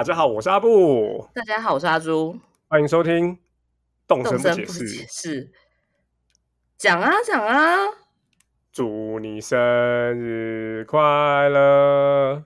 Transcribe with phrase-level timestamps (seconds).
[0.00, 2.34] 大家好，我是阿布，大家好，我是阿朱。
[2.68, 3.36] 欢迎收听
[4.08, 4.86] 《动身不不解释》。
[4.98, 5.50] 解释，
[6.78, 7.76] 讲啊讲啊，
[8.72, 10.98] 祝你生日快
[11.50, 12.42] 乐！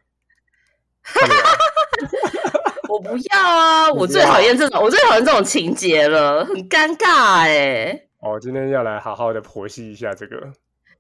[1.05, 3.89] 哈哈哈我不要啊！
[3.95, 8.09] 我最讨厌这种，我最讨厌这种情节了，很尴尬哎。
[8.19, 10.51] 哦，今天要来好好的剖析一下这个。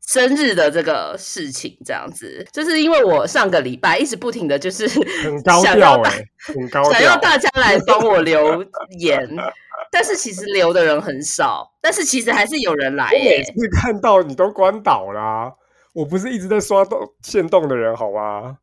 [0.06, 4.86] 生日的这个事情，这样子，就是因为我上个礼拜一直不停的就是
[5.22, 7.16] 很高想要大调哎、很高想要。
[7.16, 8.62] 大家来帮我留
[8.98, 9.28] 言，
[9.90, 13.42] 但是其实留的人很少，但是其实还是有人来我每。
[13.42, 15.52] 次看到你都关岛啦，
[15.94, 18.58] 我不是一直在刷动限动的人好吗？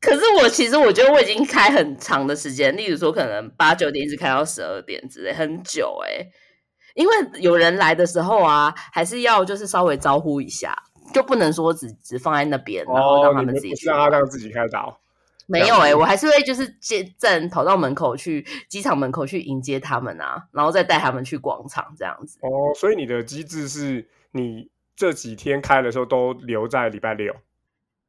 [0.00, 6.24] 可是我其实我觉得我已经开很长的时间，例如说可能八九点一直开到十二点之类，很久哎、
[6.94, 10.76] 因为有人来的时候啊，还是要就是稍微招呼一下，
[11.12, 14.12] 就不能说只只放在那边，然后哦让，他们们自己去让他玩。
[14.12, 14.98] 让自己开导？
[15.48, 22.36] 没有哎、我还是会就是接站跑到门口去机场门口去迎接他们啊，然后再带他们去广场这样子。
[22.42, 27.32] 哦，所以你的机制是你这几天开的时候都留在礼拜六。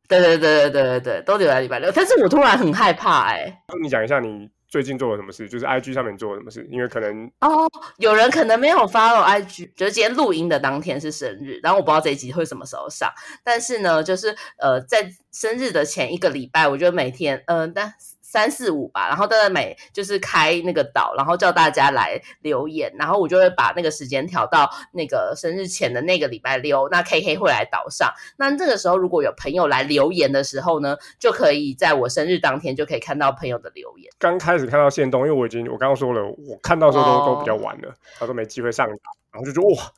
[0.07, 1.91] 对对对对对对对，都留在礼拜六。
[1.91, 13.11] 但是我突然很害怕哎、你讲一下你最近做了什么事，就是 IG 上面做了什么事，因为可能哦，有人可能没有 follow IG，就是今天录音的当天是生日，然后我不知道这一集会什么时候上，
[13.43, 17.93] 但是呢，就是呃，在生日的前一个礼拜，我就每天嗯，但
[18.29, 34.11] 三四五吧，然后大概每就是开那个岛，然后叫大家来留言，然后我就会把那个时间调到那个生日前的那个礼拜六，那 KK 会来岛上，那这个时候如果有朋友来留言的时候呢，就可以在我生日当天就可以看到朋友的留言。
[34.19, 38.93] 刚开始看到线动，因为我已经我刚刚说了，我看到的时候都、哦都比较晚了，他都没机会上岛，
[39.31, 39.89] 然后就觉得哇，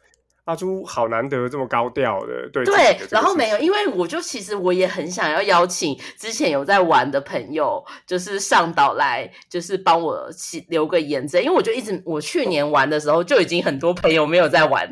[0.50, 11.44] 阿朱好难得这么高调的对对然后没有，因为我就其实我也很想要邀请之前有在玩的朋友，就是上岛来，就是帮我起留个言之类。
[11.44, 14.90] 因为我就一直，我去年玩的时候就已经很多朋友没有在玩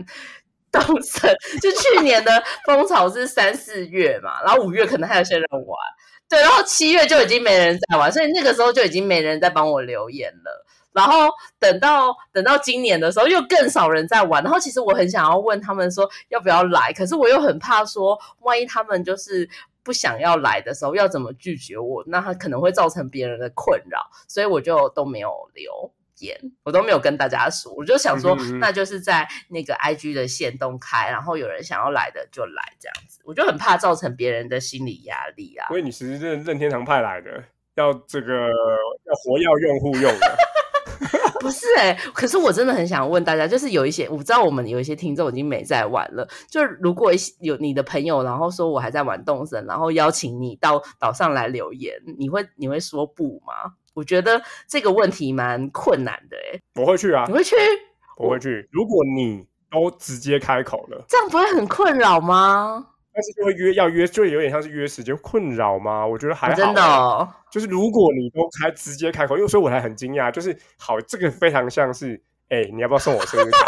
[0.72, 2.31] 动森，就去年的
[2.68, 5.76] 风潮是三四月嘛，然后五月可能还有些人玩，
[6.30, 10.67] 对，然后七月就已经没人在玩，所以那个时候就已经没人在帮我留言了。
[10.97, 14.44] 然后等到等到今年的时候，又更少人在玩。
[14.44, 19.47] 然后其实我很想要问他们说要不要来，可是我又很怕说，万一他们就是
[19.84, 22.03] 不想要来的时候，要怎么拒绝我？
[22.07, 27.72] 那他可能会造成别人的困扰，所以我就都没有留言，我都没有跟大家说。
[27.74, 33.22] 我就想说，那就是在那个 IG 的线动开，然后有人想要来的就来这样子。
[33.24, 35.68] 我就很怕造成别人的心理压力啊。
[35.68, 37.44] 所以你其实是任天堂派来的，
[37.75, 40.38] 要这个要活要用户用的，
[41.47, 53.74] 不是哎、可是我真的很想问大家，就是有一些我知道我们有一些听众已经没在玩了，就如果有你的朋友，然后说我还在玩动森，然后邀请你到岛上来留言，你会你会说不吗？
[53.94, 57.56] 我觉得这个问题蛮困难的哎、我会去啊你，会去？
[58.18, 58.68] 我会去。
[58.72, 62.88] 如果你都直接开口了，这样不会很困扰吗？
[63.18, 66.06] 但是就会约要约，就有点像是约时间困扰吗？
[66.06, 73.66] 我觉得还好、真的哦，就是如果你都开直接开口，因为所以我才很惊讶，就是好，这个非常像是，哎、你要不要送我生日卡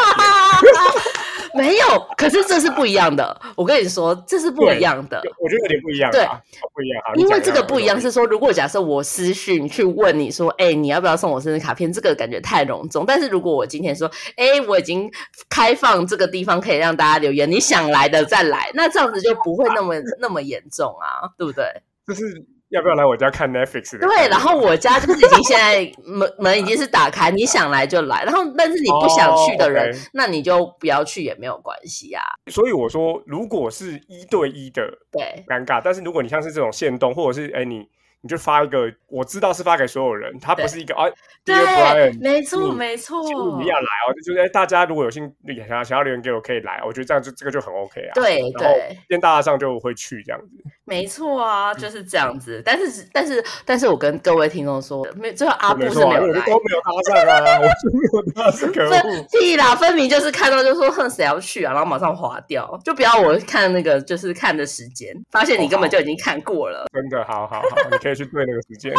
[0.60, 0.72] 片？
[1.54, 3.40] 没有，可是这是不一样的。
[3.56, 5.20] 我跟你说，这是不一样的。
[5.38, 6.40] 我觉得有点不一样对啊，
[6.74, 7.02] 不一样。
[7.16, 11.92] 因为讲这个不一样，是说，如果假设我私讯去问你说，哎、你要不要送我生日卡片？
[11.92, 13.04] 这个感觉太隆重。
[13.06, 15.10] 但是如果我今天说，哎、我已经
[15.48, 21.64] 开放这个地方可以让大家留言，你想来的再来，那这样子就不会那么那么严重啊，对不对？
[22.06, 23.98] 就是要不要来我家看 Netflix？
[23.98, 32.22] 对，然后我家就是已经现在 门门已经是打开，你想来就来，然后但是你不想去的人，那你就不要去也没有关系啊。
[32.46, 37.86] 所以我说，如果是一对一的对，尴尬，但是如果你像是这种线动，或者是哎、你
[38.22, 41.04] 你就发一个，我知道是发给所有人，他不是一个啊
[41.44, 45.32] 对 Brian，没错，没错，请你要来哦，就是哎，大家如果有兴
[45.66, 48.12] 想要想要留言给我，可以来，我觉得这样就这个就很 OK 啊。
[48.14, 48.98] 对对。
[49.08, 50.48] 变大上就会去这样子。
[50.84, 52.60] 没错啊，嗯就是这样子。
[52.64, 56.40] 但是，但是，但是我跟各位听众说，没最后阿布是没有来。
[56.46, 58.90] 都没有搭上啊，我就没有搭上，可恶。
[58.90, 66.84] 分屁啦，分明就是看到就说哼谁要去啊，然后马上划掉，就不要我看那个就是看的时间，发现你根本就已经看过了。
[66.92, 68.92] 真的，好好好，你可以去对那个时间。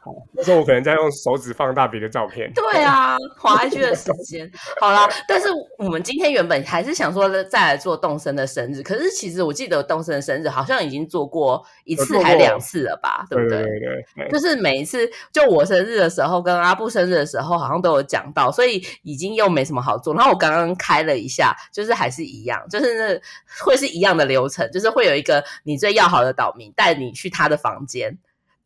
[0.00, 2.50] 好，那时候我可能在用手指放大别的照片。
[2.54, 4.48] 对啊，滑 IG 的时间
[4.80, 5.08] 好啦。
[5.26, 20.14] 但是我们今天原本还是想说再来做动森的生日，可是其实我记得动森的生日好像已经做过一次还两次了吧，对不对对对对，就是每一次，就我生日的时候跟阿布生日的时候，好像都有讲到，所以已经又没什么好做。
[20.14, 23.20] 然后我刚刚开了一下，就是还是一样，就是那
[23.64, 28.16] 会是一样的流程，就是会有一个你最要好的岛民带你去他的房间。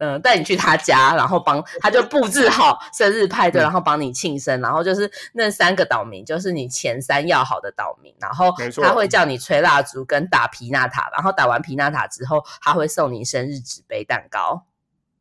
[0.03, 8.53] 嗯，带你去他家，然后帮他就布置好生日派对，嗯然后帮你庆生，然后就是那三个岛民，就是你前三要好的岛民，然后
[8.83, 14.67] 他会叫你吹蜡烛跟打皮纳塔，然后打完皮纳塔之后，他会送你生日纸杯蛋糕。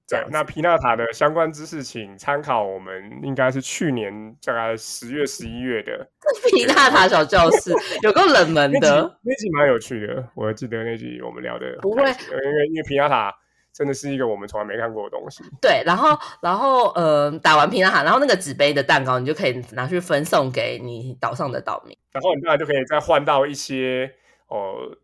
[0.09, 6.05] 对那皮纳塔的相关知识，请参考我们应该是去年大概十月、十一月的
[6.51, 10.27] 皮纳塔小教室有个冷门 的，，那集蛮有趣的。
[10.35, 13.33] 我记得那集我们聊的不会因为因为皮纳塔
[13.73, 15.43] 真的是一个我们从来没看过的东西。
[15.61, 21.97] 对，然后然后呃，打完皮纳塔，然后那个纸杯的蛋糕，你就可以拿去分送给你岛上的岛民。
[22.11, 24.13] 然后你当然就可以再换到一些
[24.47, 24.95] 哦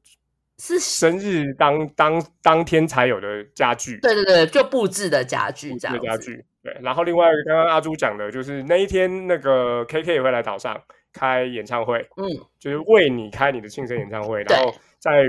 [0.59, 6.05] 是，生日当当当天才有的家具，对对对，就布置的家具这样子。
[6.05, 6.43] 家具。
[6.63, 10.77] 对，然后另外刚刚阿朱讲的就是那一天那个 KK 也会来岛上
[11.13, 12.27] 开演唱会，嗯，
[12.59, 15.23] 就是为你开你的庆生演唱会，然后在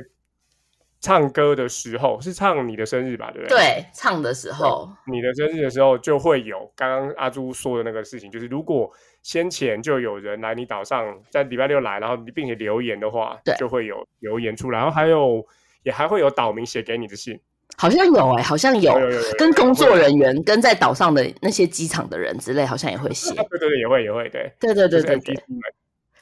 [1.00, 8.90] 唱歌的时候是唱你的生日吧，对不对？，对，唱的时候，你的生日的时候就会有刚刚阿朱说的那个事情，就是如果
[9.22, 15.46] 先前就有人来你岛上，在礼拜六来，然后并且留言的话对，就会有留言出来，然后还有
[15.84, 17.38] 也还会有岛民写给你的信，
[17.76, 18.92] 好像有哎、好像有。
[18.98, 23.30] 有有有有跟工作人员、跟在岛上的那些机场的人之类，好像也会写。
[23.30, 25.42] 啊对对对，也会也会，对，对对对就是对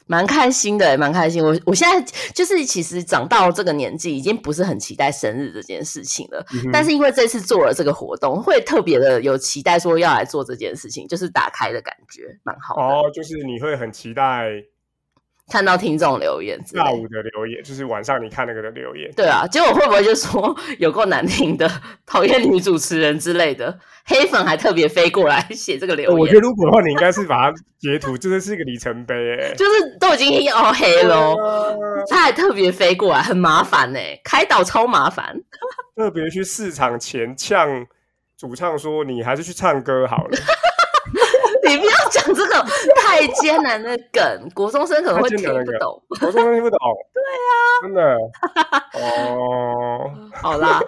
[0.07, 1.43] 蛮开心的，蛮开心。
[1.43, 6.45] 我我现在就是其实长到这个年纪，已经不是很期待生日这件事情了。
[6.53, 12.81] 嗯但是因为这次做了这个活动，会特别的有期待，说要来做这件事情，就是打开的感觉，蛮好的。
[12.81, 14.47] 哦，就是你会很期待
[15.51, 19.09] 看到听众留言下午的留言，就是晚上你看那个的留言。
[19.15, 21.69] 对啊，结果会不会就说有够难听的，
[22.05, 29.53] 讨厌女主持人之类的，黑粉还特别飞过来写这个留言，我觉得如果的话，你应该是把它截图，真的是一个里程碑哎。
[29.55, 35.35] 就是都已经要黑了哦，呃他还特别飞过来，很麻烦呢、开导超麻烦。
[35.95, 37.67] 特别去市场前呛
[38.37, 40.37] 主唱说：“你还是去唱歌好了。
[41.67, 42.65] 你不要 讲这个
[42.95, 46.79] 太艰难的梗，国中生可能会听不懂。”国中生听不懂。
[47.13, 48.17] 对啊，真的。
[48.93, 50.11] 哦，
[50.41, 50.79] 好啦，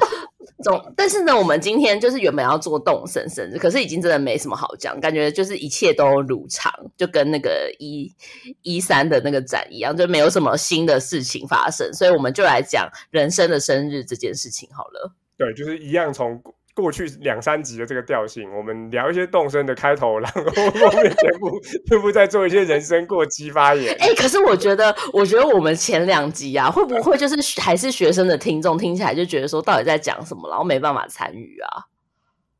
[0.64, 8.14] 总但是呢，我们今天就是原本要做动身生日，可是已经真的没什么好讲，感觉就是一切都如常，就跟那个一
[8.62, 15.12] 一三的那个展一样，就没有什么新的事情发生，所以我们就来讲人生的生日这件事情好了。
[15.38, 16.42] 对，就是一样从。
[16.80, 23.96] 过去两三集的这个调性，我们聊一些动身的开头，然后后面全部全部在做一些人生过激发言。
[24.00, 31.84] 哎、可是我觉得，我觉得我们前两集啊，会不会就是还是学生的听众听起来就觉得说到底在讲什么，然后没办法参与啊？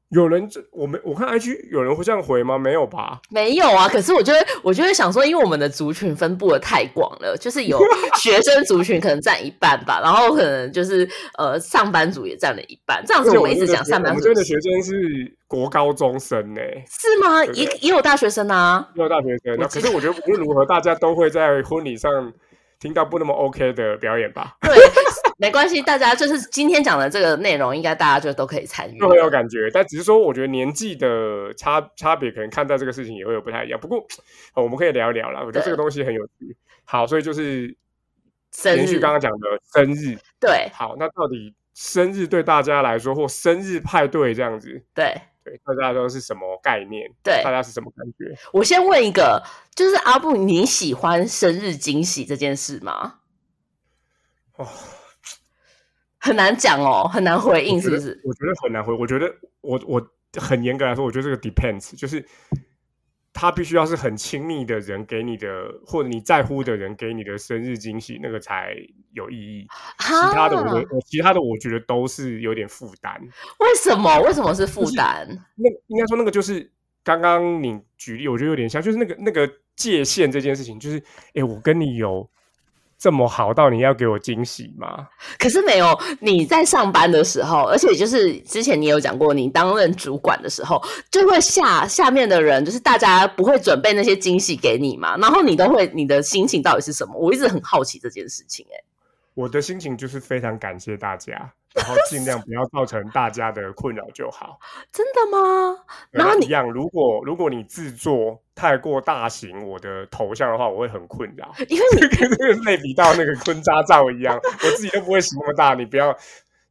[0.10, 2.58] 有人这我们我看 IG 有人会这样回吗？
[2.58, 3.20] 没有吧？
[3.30, 7.80] 没有啊，可是我觉得，我就会想说，因为我们的族群分布的太广了，就是有
[8.18, 11.08] 学生族群可能占一半吧，然后可能就是
[11.38, 17.46] 呃上班族也占了一半，这样子我们一直讲上班族这边的学生是国高中生呢、是吗？
[17.46, 19.56] 对也也有大学生啊，也有大学生。
[19.60, 22.12] 那可是我觉得无论如何，大家都会在婚礼上
[22.80, 24.74] 听到不那么 OK 的表演吧，对，
[25.38, 29.10] 没关系，大家就是今天讲的这个内容，应该大家就都可以参与都。
[29.10, 29.70] 会有感觉。
[29.74, 33.80] 但只是说，我觉得年纪的差差别，可能看待这个事情也会有不太一样。
[33.80, 34.06] 不过，
[34.56, 35.42] 呃我们可以聊一聊啦。
[35.42, 36.56] 我觉得这个东西很有趣。
[36.86, 37.76] 好，所以就是
[38.52, 40.18] 生延续刚刚讲的生日。
[40.40, 47.10] 对好，那到底生日对大家来说，或生日派对这样子，对对大家都是什么概念？
[47.24, 48.38] 对大，家是什么感觉？
[48.52, 49.42] 我先问一个，
[49.74, 53.20] 就是阿布，你喜欢生日惊喜这件事吗？
[54.58, 54.68] 哦，
[56.20, 58.20] 很难讲哦，很难回应，是不是？
[58.24, 58.94] 我觉得很难回。
[58.94, 60.06] 我觉得我我
[60.38, 62.24] 很严格来说，我觉得这个 depends，就是
[63.34, 65.48] 他必须要是很亲密的人给你的，
[65.86, 68.76] 或者你在乎的人给你的生日惊喜，那个才
[69.14, 69.68] 有意义。
[70.00, 73.14] 其他的我觉得，我其他的我觉得都是有点负担。
[73.60, 74.20] 为什么？
[74.22, 75.28] 为什么是负担？
[75.56, 76.72] 那应该说那个就是
[77.04, 81.02] 刚刚你举例，我觉得有点像，就是那个那个界限这件事情，就是
[81.34, 82.30] 哎，我跟你有
[83.00, 85.08] 这么好到你要给我惊喜吗？
[85.40, 97.16] 可是没有你在上班的时候，而且就是之前你有讲过，你担任主管的时候，就会下下面的人，就是大家不会准备那些惊喜给你嘛，然后你都会，你的心情到底是什么？
[97.18, 98.84] 我一直很好奇这件事情、欸，
[99.34, 101.32] 我的心情就是非常感谢大家，
[101.74, 104.60] 然后尽量不要造成大家的困扰就好。
[104.92, 105.78] 真的吗？
[106.12, 116.12] 然后你那一样，如果如果你制作太过大型，我的头像的话，我会很困扰， 因为你 跟那个类比到那个婚纱照一样， 我自己都不会洗那么大，你不要，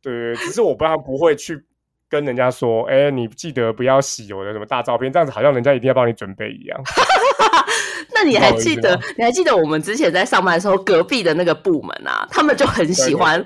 [0.03, 1.65] 对对对，只是我不然不会去
[2.11, 6.79] 跟人家说，哎，你记得不要洗我的什么大照片，这样子好像人家一定要帮你准备一样。
[8.15, 8.99] 那你还记得？
[9.17, 13.43] 你还记得我们之前在上班的时候，隔壁的那个部门啊，他们就很喜欢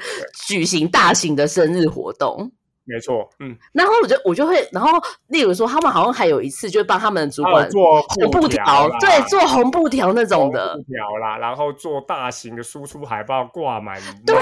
[0.47, 2.51] 举行大型的生日活动。
[2.85, 4.91] 没错，嗯，然后我就我就会，然后
[5.29, 10.77] 例如说，他们好像还有一次，就帮他们的主管做红布条对，做红布条那种的。
[10.77, 14.37] 布条啦，然后做大型的输出海报挂满对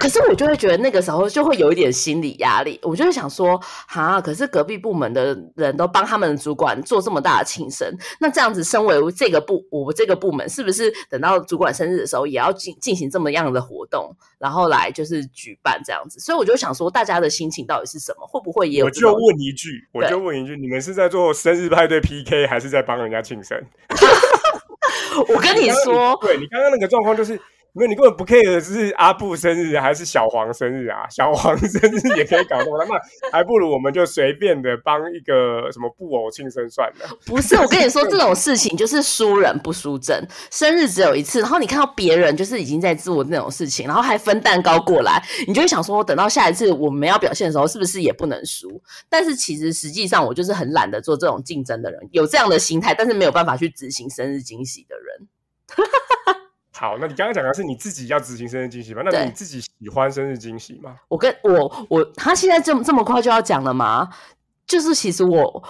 [0.00, 16.18] 可是我就会觉得那个时候就会有一点心理压力，我就会想说，哈，可是隔壁部门的人都帮他们的主管做这么大的庆生，那这样子，身为这个部我这个部门，是不是等到主管生日的时候，也要进进行这么样的活动，然后来就是举办这样子？
[16.20, 18.26] 所以我就想说，大家的心情到底是什么？
[18.26, 19.12] 会不会也有我就？
[19.12, 23.60] 问一句，我就问一句，你们是在做生日派对 PK，还是在帮人家庆生？
[25.28, 27.40] 我跟你说，对你刚刚那个状况就是，
[27.72, 31.06] 没有你根本不 care 是阿布生日还是小黄生日啊？
[31.08, 37.06] 小黄生日 也可以搞动他，那还不如我们就随便的帮一个什么布偶庆生算了。
[37.24, 48.82] 不是，我跟你说，这种事情就是输人不输阵，生日只有一次，然后你看到别人就是已经在做那种事情，然后还分蛋糕过来，你就会想说，等到下一次我们要表现的时候，是不是也不能输？
[49.08, 54.99] 但是其实实际上，我就是很懒得做这种竞争的人，有这样的心态，但是没有办法去执行生日惊喜的人。
[56.80, 59.02] 好，那你刚刚讲的是你自己要执行生日惊喜吗？
[59.04, 60.96] 那你自己喜欢生日惊喜吗？
[61.08, 64.08] 我跟我我他现在这么这么快就要讲了吗？
[64.66, 65.62] 就是其实我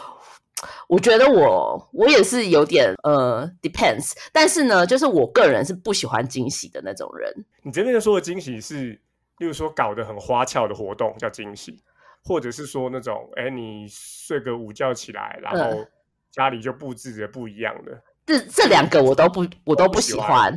[0.86, 7.44] 我觉得我我也是有点呃 depends，但是呢，就是我个人是不喜欢惊喜的那种人。
[7.64, 8.92] 你这边说的惊喜是，
[9.38, 11.82] 例如说搞得很花俏的活动叫惊喜，
[12.22, 15.88] 或者是说那种，哎，你睡个午觉起来，然后嗯
[16.30, 18.00] 家里就布置着不一样的。
[18.26, 20.56] 这这两个我都不我都不喜欢，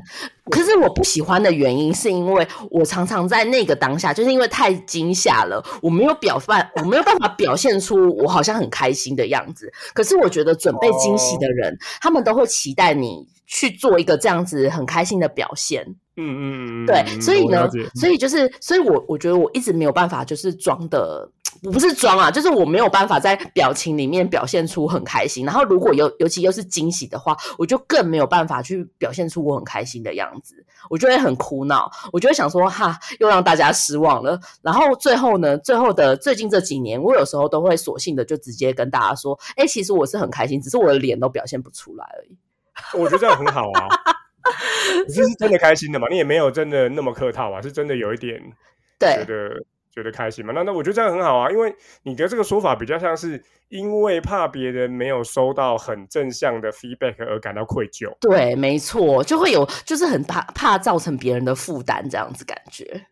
[0.52, 9.72] 可是我不喜欢的原因是因为我常常在那个当下，就是因为太惊吓了，我没有表办，我没有办法表现出我好像很开心的样子。
[9.94, 15.84] 可是我觉得准备惊喜的人，他们都会期待你去做一个这样子很开心的表现。
[16.16, 21.28] 嗯嗯嗯，嗯对，嗯所以呢所以就是，所以我我觉得我一直没有办法，就是装的，
[21.62, 25.46] 我不是装啊，就是我没有办法在表情里面表现出很开心。
[25.46, 34.40] 然后如果尤尤其又是惊喜的话，我就更没有办法去表现出我很开心的样子，我就会很苦恼，我就会想说，哈，又让大家失望了。
[34.62, 42.38] 然后最后呢，最后的最近这几年，我有时候都会索性的就直接跟大家说，哎，其实我是很开心，只是我的脸都表现不出来而已。
[42.94, 43.88] 我觉得这样很好啊。
[45.08, 46.08] 你这是真的开心的嘛？
[46.10, 48.54] 你也没有真的那么客套啊，是真的有一点觉
[49.00, 50.52] 对，得觉得开心嘛？
[50.54, 51.74] 那那我觉得这样很好啊，因为
[52.04, 58.12] 你的这个说法比较像是因为怕别人没有收到很正向的 feedback 而感到愧疚。
[58.20, 63.06] 对，没错，就会有，就是很怕怕造成别人的负担，这样子感觉。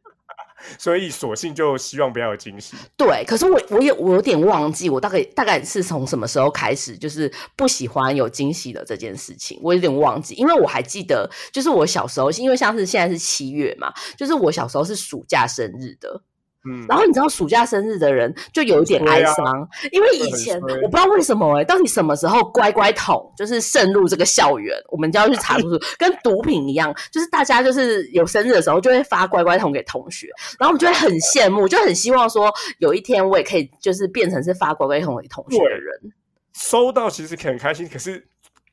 [0.77, 2.75] 所以索性就希望不要有惊喜。
[2.95, 16.21] 对，可是我我也我有点忘记，我大概大概是从什么时候开始，就是不喜欢有惊喜的这件事情，我有点忘记，因为我还记得，就是我小时候，因为像是现在是七月嘛，就是我小时候是暑假生日的，
[16.69, 30.27] 嗯，然后你知道暑假生日的人就有一点哀伤，因为以前我不知道为什么哎、到底什么时候乖乖桶就是渗入这个校园，我们就要去查出是 跟毒品一样，就是大家就是有生日的时候就会发乖乖桶给同学，
[30.59, 36.13] 然后我们就会很羡慕，就很希望说有一天我也可以就是变成是发乖乖桶给同学的人。
[36.53, 38.23] 收到其实很开心，可是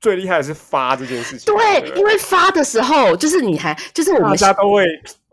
[0.00, 1.54] 最厉害的是发这件事情。
[1.54, 4.84] 对，不因为发的时候就是你还就是我们大家都会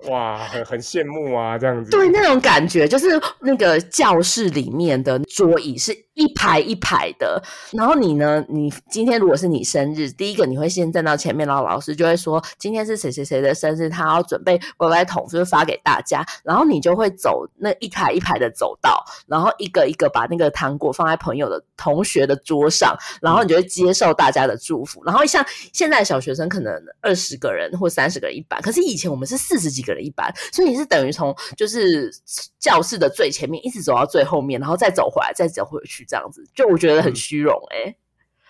[0.08, 1.90] 哇，很很羡慕啊，这样子。
[1.90, 26.72] 对，那种感觉，就是那个教室里面的桌椅是一排一排的，然后你呢，你今天如果是你生日，第一个你会先站到前面，然后老师就会说今天是谁谁谁的生日，他要准备乖乖桶，就是发给大家，然后你就会走那一排一排的走道，然后一个一个把那个糖果放在朋友的同学的桌上，然后你就会接受大家的祝福，然后像现在小学生可能
[27.02, 32.12] 二十个人或三十个人一班，可是以前我们是四十几个人一班，所以你是等于从就是
[32.60, 37.16] 教室的最前面一直走到最后面，然后再走回来，再走回去这样子，就我觉得很嗯。
[37.16, 37.96] 虚荣哎、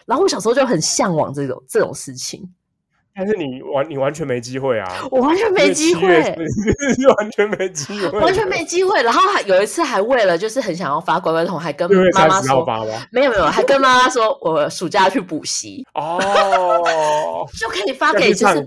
[0.05, 2.43] 然后我小时候就很向往这种这种事情，
[3.15, 6.01] 但是你完你完全没机会啊， 我完全没机会。
[7.17, 12.65] 完全没机会，完全没机会，然后还有一次还为了就是很想要发乖乖桶，还跟妈妈说？
[13.11, 18.65] 没有没有，还跟妈妈说我暑假去补习，哦， 就可以发给就是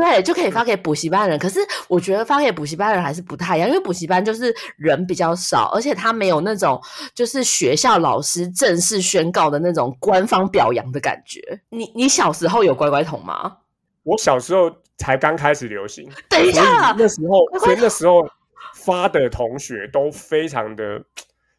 [0.00, 1.38] 对，就可以发给补习班人。
[1.38, 6.80] 可是我觉得发给补习班人还是不太一样，因为补习班就是人比较少，而且他没有那种
[7.14, 11.40] 就是学校老师正式宣告的那种官方表扬的感觉。
[11.68, 13.58] 你你小时候有乖乖桶吗？
[14.02, 18.26] 我小时候才刚开始流行，等一下，那时候，所以那时候
[18.74, 20.98] 发的同学都非常的，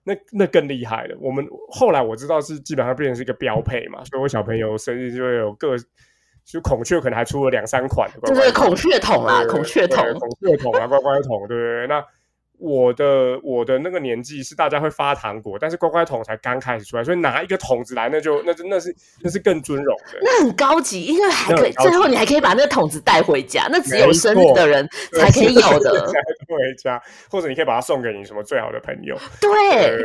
[0.04, 1.16] 那那更厉害了。
[1.22, 5.76] 我们后来我知道是基本上变成是一个标配嘛，所以我小朋友生日就会有各，
[6.46, 10.04] 就孔雀可能还出了两三款的乖乖就是孔雀桶啊，孔雀桶。
[10.20, 11.88] 孔雀桶啊，乖乖桶，对不对？
[11.88, 12.04] 那
[12.64, 20.20] 我的我的那个年纪是大家会发糖果，但是乖乖桶才刚开始出来，所以拿一个桶子来，那就那那是那是更尊荣的。
[20.22, 26.02] 那很高级，因为还可以最后你还可以把那个桶子带回家，那只有生日的人才可以有的。
[26.02, 29.18] 带回家，或者你可以把它送给你什么最好的朋友。
[29.40, 29.98] 对，呃，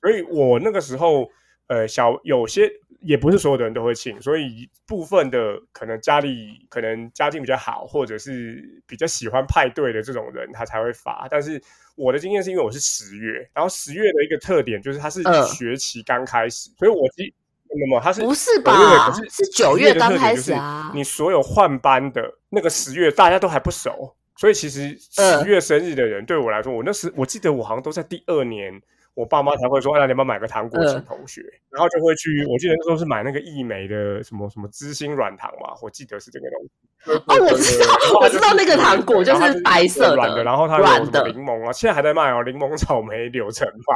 [0.00, 1.26] 所以我那个时候，
[1.66, 11.26] 呃，小有些也不是所有的人都会请，所以部分的可能家里可能家境比较好，或者是比较喜欢派对的这种人，他才会发。
[11.30, 11.60] 但是
[11.94, 17.32] 我的经验是因为我是十月，然后十月的一个特点就是它是嗯学期刚开始，所以我记
[17.68, 19.10] 那么它是不是九月吧？
[19.10, 20.90] 可是是九月刚开始啊。
[20.94, 28.80] 你所有换班的那个十月，大家都还不熟，所以其实嗯十月生日的人对我来说，我那时我记得我好像都在第二年，
[29.16, 31.42] 我爸妈才会说，哎，你要不要买个糖果请嗯同学？
[31.70, 36.70] 然后就会去，我记得那时候是买那个益美的什么什么知心软糖嘛，我记得是这个东西。
[37.06, 37.86] 哦我知道
[38.20, 43.94] 我知道那个糖果就是白色的软的，然后它有什么软的柠檬啊，现在还在卖哦，柠檬、草莓、柳橙吧。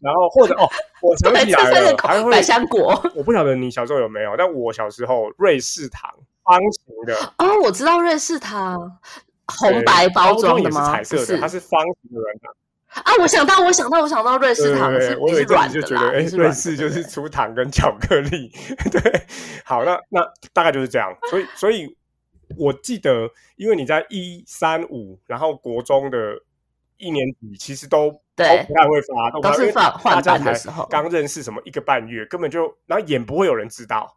[0.00, 0.68] 然后或者哦，
[1.00, 2.98] 我想对，起来了，还会百香果。
[3.14, 6.10] 我不晓得你小时候有没有，但我小时候瑞士糖
[6.42, 8.98] 方形的，哦，我知道瑞士糖，
[9.46, 10.90] 红呃白包装装也是的吗？
[10.90, 12.52] 彩色的，是它是方形的软糖。
[13.02, 18.50] 啊，我想到，我想到，我想到瑞士糖是我有是一阵就觉得，哎，瑞士就是出糖跟巧克力。
[18.90, 19.00] 对，
[19.64, 20.20] 好，那那
[20.52, 21.14] 大概就是这样。
[21.30, 21.96] 所以，所以
[22.56, 26.40] 我记得，因为你在一三五，然后国中的
[26.96, 34.16] 一年级，其实都对都不太会发，都是放换班的时候刚认识什么一个半月，根本就然后也不会有人知道，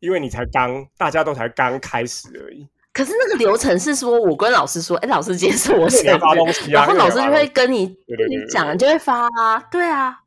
[0.00, 2.66] 因为你才刚，大家都才刚开始而已。
[2.96, 6.06] 可是那个流程是说，我跟老师说， 哎，老师今天是我生日
[6.70, 7.94] 然后老师就会跟你
[8.48, 10.20] 讲，你就会发啊，对啊。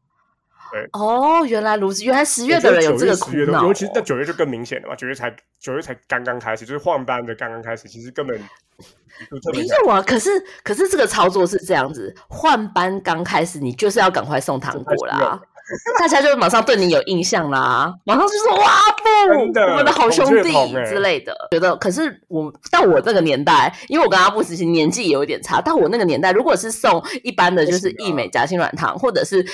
[0.72, 0.88] 对。
[0.94, 8.38] 哦，原来如此，原来十月的人有这个苦恼哦，尤其是在九月就更明显了嘛，九月才九月才刚刚开始，就是换班的刚刚开始，其实根本
[9.52, 10.30] 没有啊，可是
[10.63, 15.41] 可是这个操作是这样子，换班刚开始，你就是要赶快送糖果啦，
[15.99, 18.65] 大家就马上对你有印象啦，马上就说哇
[18.97, 20.51] 不，我们的好兄弟
[20.86, 21.36] 之类的。
[21.51, 29.45] 觉得，可是我到我这个年代，因为我跟阿布其实年纪有一点差，到我那个年代，如果是送一般的就是益美夹心软糖，或者是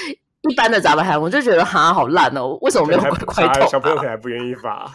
[0.49, 3.67] 一般的杂牌糖，我就觉得哈好烂哦，为什么没有还乖乖桶、啊？
[3.67, 4.89] 小朋友可能还不愿意发。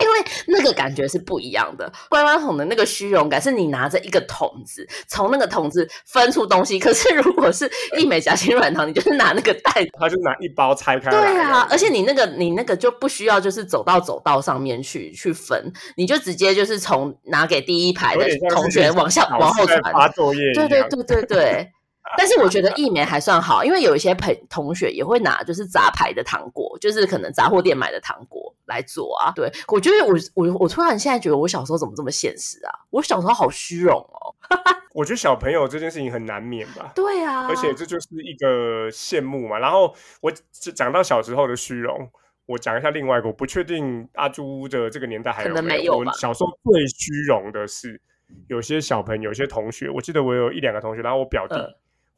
[0.00, 1.90] 因为那个感觉是不一样的。
[2.08, 6.78] 乖乖桶的那个虚荣感，是你拿着一个桶子，从那个桶子分出东西。
[6.78, 9.90] 可是如果是一美夹心软糖，你就是拿那个袋子。
[9.98, 11.10] 他就拿一包拆开。
[11.10, 19.80] 对啊，而且你那个你那个就不需要就是走到走道上面去去分，你就直接就是从拿给第一排的同学往下往后传。
[19.92, 20.68] 发作业对。
[20.68, 21.70] 对对对对。
[22.18, 29.32] 但是我觉得一美还算好，因为有一些朋同学也会拿就是杂牌的糖果，就是可能杂货店买的糖果来做啊。
[29.34, 32.72] 对我觉得我我我突然现在觉得我小时候怎么这么现实啊？
[32.90, 34.34] 我小时候好虚荣哦。
[34.94, 36.92] 我觉得小朋友这件事情很难免吧。
[36.94, 39.58] 对啊，而且这就是一个羡慕嘛。
[39.58, 40.30] 然后我
[40.74, 42.08] 讲到小时候的虚荣，
[42.46, 48.00] 我讲一下另外一个，我不确定阿朱的这个年代还有没没有我小时候最虚荣的是，
[48.46, 51.74] 有些小朋友、有些同学，我记得我有一两个同学，然后我表弟嗯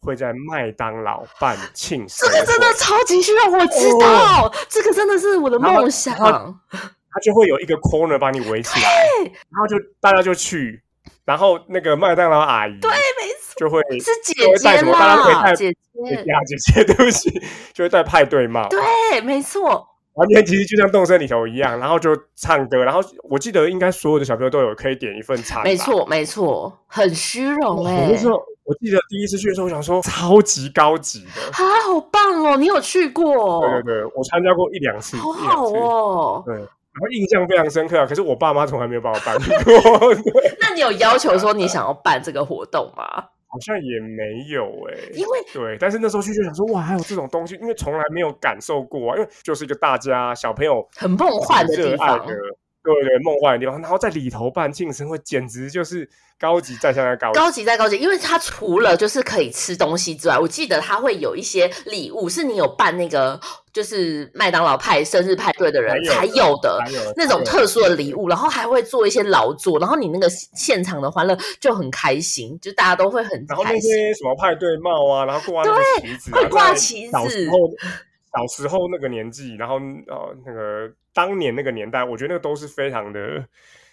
[0.07, 6.17] 会在麦当劳办庆生会，这个真的超级虚荣，我知道，这个真的是我的梦想。
[6.17, 8.91] 他就会有一个 corner 把你围起来，
[9.25, 10.83] 然后就大家就去，
[11.25, 17.31] 然后那个麦当劳阿姨对，没错，就会是姐姐什么大家可以，带姐姐姐，啊姐姐，对不起，
[17.73, 25.75] 就会戴派对帽，对，没错，完全其实就像动森里头一样，然后就唱歌，然后我记得应该所有的小朋友都有可以点一份餐，没。
[25.75, 32.57] 错，没错，很虚荣我哎、那时候我记得第一次去的时候，我想说超级高级的，啊，好棒哦！
[32.57, 33.61] 你有去过？
[33.61, 36.43] 对对对，我参加过一两次，好好哦。
[36.45, 36.65] 对，然
[37.01, 38.05] 后印象非常深刻啊。
[38.05, 40.15] 可是我爸妈从来没有帮我办过，
[40.61, 43.05] 那你有要求说你想要办这个活动吗？
[43.49, 52.19] 好像也没有哎、因为对，但是那时候去就想说，哇，还有这种东西，因为从来没有感受过啊，因为就是一个大家小朋友很梦幻的地方
[52.87, 57.39] 对对，梦幻的地方，然后在里头办庆生会，简直就是高级再加高级。
[57.39, 63.41] 高级再高级，因为它除了就是可以吃东西之外，我记得它会有一些礼物，是你有办那个
[63.73, 66.81] 就是麦当劳派生日派对的人才才有的
[67.17, 73.91] 那种特殊的礼物，然后还会做一些劳作，然后你那个现场的欢乐就很开心，就大家都会很然后那开心。
[73.91, 77.57] 些什么派对帽啊，然后挂那个旗子、啊，会挂在旗小时子候
[78.37, 83.43] 小时候那个年纪，然后呃那个当年那个年代，我觉得那个都是非常的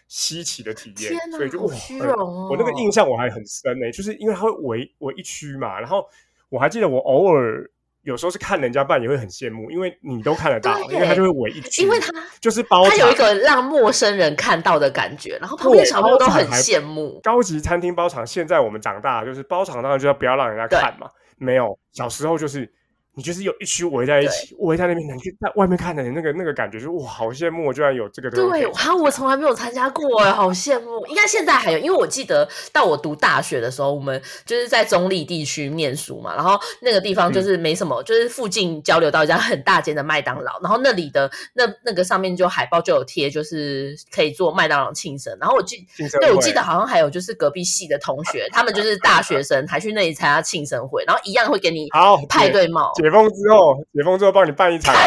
[0.09, 6.05] 稀奇的体验所以就哇虚荣哦我那个印象我还很深呢、就是因为它会围围一区嘛，然后
[6.49, 7.67] 我还记得我偶尔
[8.01, 17.21] 有时候是看人家办也会很羡慕，因为你都看得到，因为他就会围一圈，因为他就是包他有一个让陌生人看到的感觉，然后旁边对小朋友都很羡慕。
[17.23, 18.27] 高级餐厅包场。
[18.27, 21.09] 现在我们长大就是包场，当然就要不要让人家看嘛。
[21.37, 22.69] 没有，小时候就是
[23.15, 31.05] 你就是有一群围在一起，围在那边，你去在外面看的人那个那个感觉，就是哇，好羡慕，我居然有这个对，哈，我从来没有参加过哎，好羡慕。
[31.05, 45.37] 应该现在还有，因为我记得到我读大学的时候，我们就是在中立地区念书嘛，然后那个地方嗯就是没什么，就是附近交流到一家很大间的麦当劳，然后那里的那那个上面就海报就有贴，就是可以做麦当劳庆生。
[45.39, 45.85] 然后我记，
[46.19, 52.91] 对我记得好像还有就是隔壁系的同学，他们就是大学生，还去那里参加庆生会，然后一样会给你好派对帽。
[53.03, 54.95] 解封之后，解封之后帮你办一场，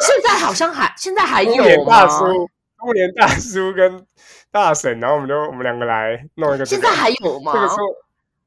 [0.00, 4.04] 现在好像还现在还有大叔、中年大叔跟
[4.50, 6.82] 大婶，然后我们就我们两个来弄一个这个。
[6.82, 7.52] 现在还有吗？
[7.54, 7.78] 这个时候，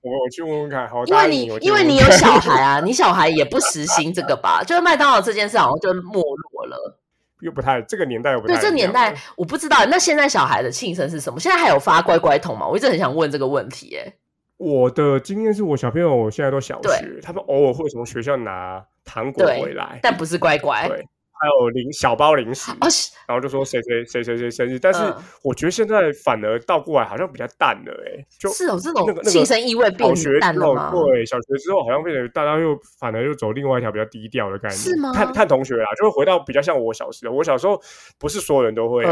[0.01, 4.63] 我我去问问看，好，因为你因为你有小孩啊， 你小孩也不实行这个吧？
[4.63, 6.99] 就是麦当劳这件事好像就没落了。
[7.41, 9.85] 又不太这个年代又不太对，这年代我不知道。
[9.85, 11.39] 那现在小孩的庆生是什么？
[11.39, 12.67] 现在还有发乖乖桶吗？
[12.67, 14.13] 我一直很想问这个问题、欸。
[14.59, 20.85] 我的经验是我小朋友现在都小学，他们偶尔会从学校拿糖果回来，但不是乖乖。
[20.85, 22.87] 对，还有零小包零食，哦，
[23.25, 30.91] 然后就说谁谁谁谁谁生日，但是嗯我觉得现在反而倒过来好像比较淡了、欸，哎，就是哦，这那个那个种庆生意味变淡了吗？
[30.91, 37.81] 对，小学之后好像变成大家又反而又走另外一条比较低调的概念，是吗看看同学啦，就会回到比较像我小时候，我小时候
[38.17, 39.05] 不是所有人都会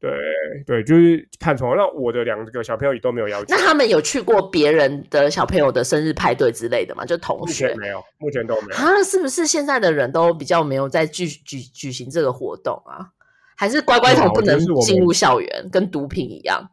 [0.00, 0.10] 对
[0.66, 7.04] 对，就是看从那我的两个小朋友也都没有要求那，他们有去过别人的小朋友的生日派对之类的吗？
[7.04, 8.76] 就同目学前没有，目前都没有。
[8.76, 9.02] 啊？
[9.02, 13.10] 是不是现在的人都比较没有在举举举行这个活动啊？
[13.56, 16.70] 还是乖乖对啊桶不能进入校园，跟毒品一样？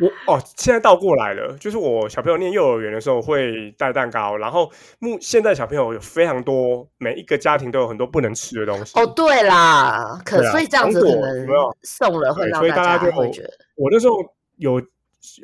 [0.00, 8.98] 我哦，现在倒过来了，就是我小朋友念幼儿园的时候会带蛋糕，然后目现在小朋友有非常多，每一个家庭都有很多不能吃的东西。
[8.98, 14.16] 哦，对啦，可所以这样子可糖果能没有送了会对所以让大大家就会觉得我那时候
[14.56, 14.82] 有，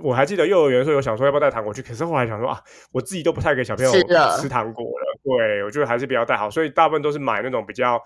[0.03, 2.61] 我还记得幼儿园的时候有想说要不要带糖果去，可是后来想说啊，
[2.91, 8.03] 我自己都不太给小朋友吃糖果了，对我觉得还是比较带好，所以大部分都是买那种比较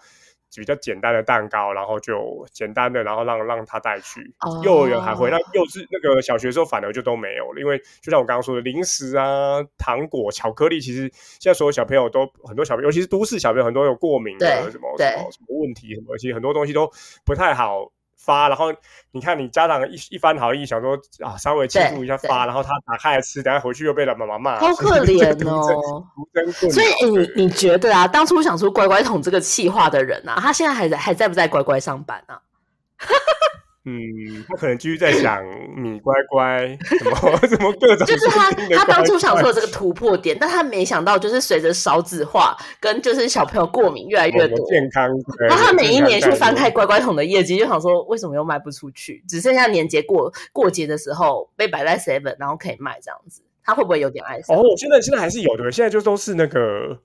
[0.60, 4.20] 比较简单的蛋糕，然后就简单的，然后让让他带去。
[4.40, 16.90] 哦幼儿园还会，那幼稚那个小学的时候反而就都没有了，因为就像我刚刚说的，零食啊、糖果、巧克力，其实现在所有小朋友都很多小朋友，尤其是都市小朋友，很多有过敏的什么什么什么问题，什么其实很多东西都
[17.24, 17.90] 不太好
[18.24, 18.48] 发。
[18.48, 18.72] 然后
[19.10, 26.04] 你看你家长一一番好意，想说啊稍微庆祝一下发，然后他打开来吃，等下回去又被他妈妈骂，好 可怜哦。
[26.70, 32.40] 所以，你你觉得啊，当初想出乖乖桶这个气话的人啊，他现在还在还在不在乖乖上班啊？
[33.86, 35.44] 嗯，他可能继续在想
[35.76, 36.66] 米乖乖
[36.98, 49.22] 什么 什么各种就是他他当初想出了这个突破点，但他没想到，就是随着少子化跟就是小朋友过敏越来越多，健康，对然后他每一年去翻开乖乖桶的业绩，就想说为什么又卖不出去？
[49.28, 54.56] 只剩下年节过过节的时候被摆在 seven，然后可以卖这样子，他会不会有点爱上？
[54.56, 56.98] 哦，现在现在还是有的，现在就都是那个，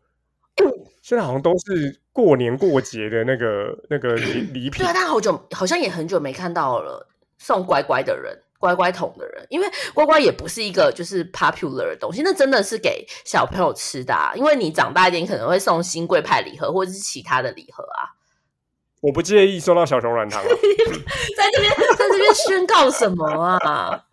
[1.01, 4.91] 现在好像都是过年过节的那个那个礼礼品对啊，。
[4.93, 8.37] 但好久好像也很久没看到了送乖乖的人。
[8.59, 14.33] 乖乖桶的人，因为乖乖也不是一个就是 popular 的东西，那真的是给小朋友吃的啊。
[14.35, 18.18] 因为你长大一点，可能会送新贵派礼盒或者是其他的礼盒啊。
[19.01, 20.47] 我不介意收到小熊软糖啊，
[21.37, 24.03] 在这边在这边宣告什么啊？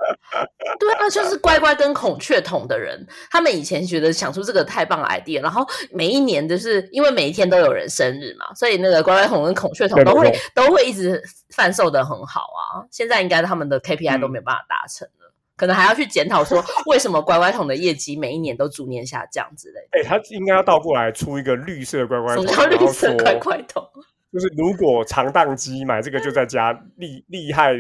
[0.79, 12.87] 对啊，就是乖乖跟孔雀桶的人，他们以前觉得想出这个太棒的 idea，然后每一年就是因为每一天都有人生日嘛，所以那个乖乖桶跟孔雀桶都会都会一直贩售的很好啊。
[12.90, 15.33] 现在应该他们的 KPI 都没有办法达成了。
[15.57, 19.99] 可能还要去检讨说，为什么乖乖桶的业绩每一年都逐年下降之类的。
[19.99, 23.83] 哎、他应该要倒过来出一个绿色乖乖桶，什么叫绿色乖乖桶？
[24.37, 27.79] 就是如果长档机买这个就在家厉厉害的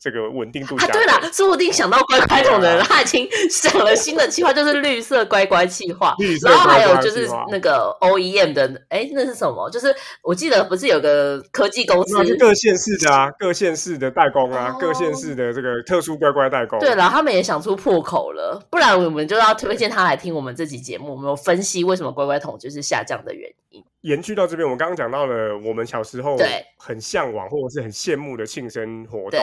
[0.00, 6.14] 这个稳定度啊，对倍了，说不定想到乖乖桶的人，他已经想了新的计划，就是绿色乖乖计划。
[6.18, 9.68] 绿色然后还有就是那个 OEM 的，哎，那是什么？
[9.68, 16.78] 就是我记得不是有个科技公司那，就各县市的啊，各县市的代工啊，哦各县市的这个特殊乖乖代工。
[16.78, 23.67] 对了，他们也想出破口了，不然我们就要推荐他来听我们这集节目，我们有分析为什么乖乖桶就是下降的原因。
[24.02, 29.40] 延续到这边，我们刚刚讲到了我们小时候对很向往或者是很羡慕的庆生活动。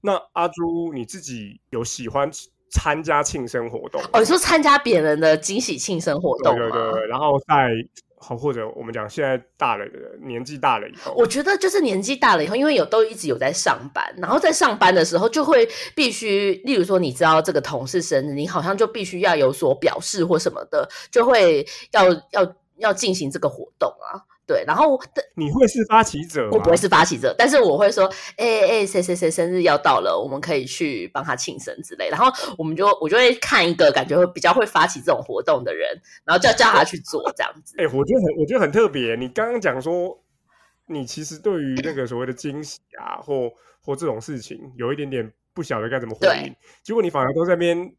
[0.00, 2.30] 那阿朱你自己有喜欢
[2.70, 4.02] 参加庆生活动？
[4.12, 6.68] 哦，你说参加别人的惊喜庆生活动吗？
[6.70, 7.70] 对对对，然后在
[8.16, 9.84] 好，或者我们讲现在大了，
[10.22, 24.24] 年纪大了以后，我觉得就是年纪大了以后，因为有都一直有在上班，然后在上班的时候就会必须，例如说你知道这个同事生日，你好像就必须要有所表示或什么的，就会要要要进行这个活动啊。
[24.46, 25.00] 对，然后
[25.36, 26.50] 你会是发起者？
[26.52, 28.04] 我不会是发起者，但是我会说，
[28.36, 32.10] 哎哎，谁谁谁生日要到了，我们可以去帮他庆生之类。
[32.10, 32.26] 然后
[32.58, 37.74] 我们就我就会看一个感觉会比较会发起这种活动的人，然后叫叫他去做这样子。
[37.80, 39.16] 哎，我觉得很我觉得很特别。
[39.16, 40.22] 你刚刚讲说，
[40.88, 43.50] 你其实对于那个所谓的惊喜啊，或
[43.82, 47.94] 或这种事情，有一点点不晓得该怎么回应，结果你反而都在边。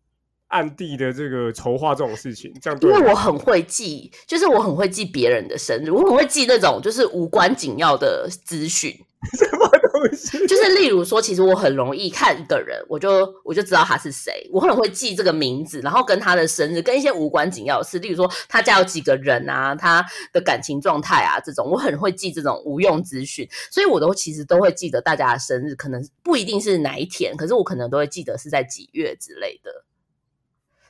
[0.56, 8.96] 暗地的这个筹划这种事情，这样因为我很会记，就是我很会记别人的生日，我很会记那种就是无关紧要的资讯。
[9.34, 10.46] 什么东西？
[10.46, 29.72] 就是例如说，其实我很容易看一个人，我就我就知道他是谁，我很会记这个名字，然后跟他的生日，跟一些无关紧要的事，例如说他家有几个人啊，他的感情状态啊，这种我很会记这种无用资讯，所以我都其实都会记得大家的生日，可能不一定是哪一天，可是我可能都会记得是在几月之类的。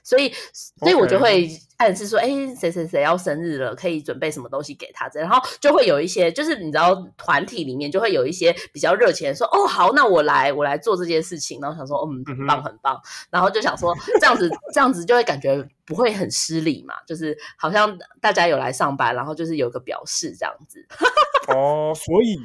[0.05, 5.09] 所以，所以我就会暗示说，哎，谁谁谁要生日了，可以准备什么东西给他。
[5.15, 11.59] 然后就会有一些，就是你知道，团体里面就会有一些比较热情的说，哦，好，那我来，我来做这件事情。
[11.59, 13.01] 然后想说，嗯，很棒，很棒。
[13.31, 20.85] 然后就想说，这样子，这样子就会感觉不会很失礼嘛，就是好像大家有来上班，然后就是有个表示这样子。
[21.49, 22.37] 哦，所以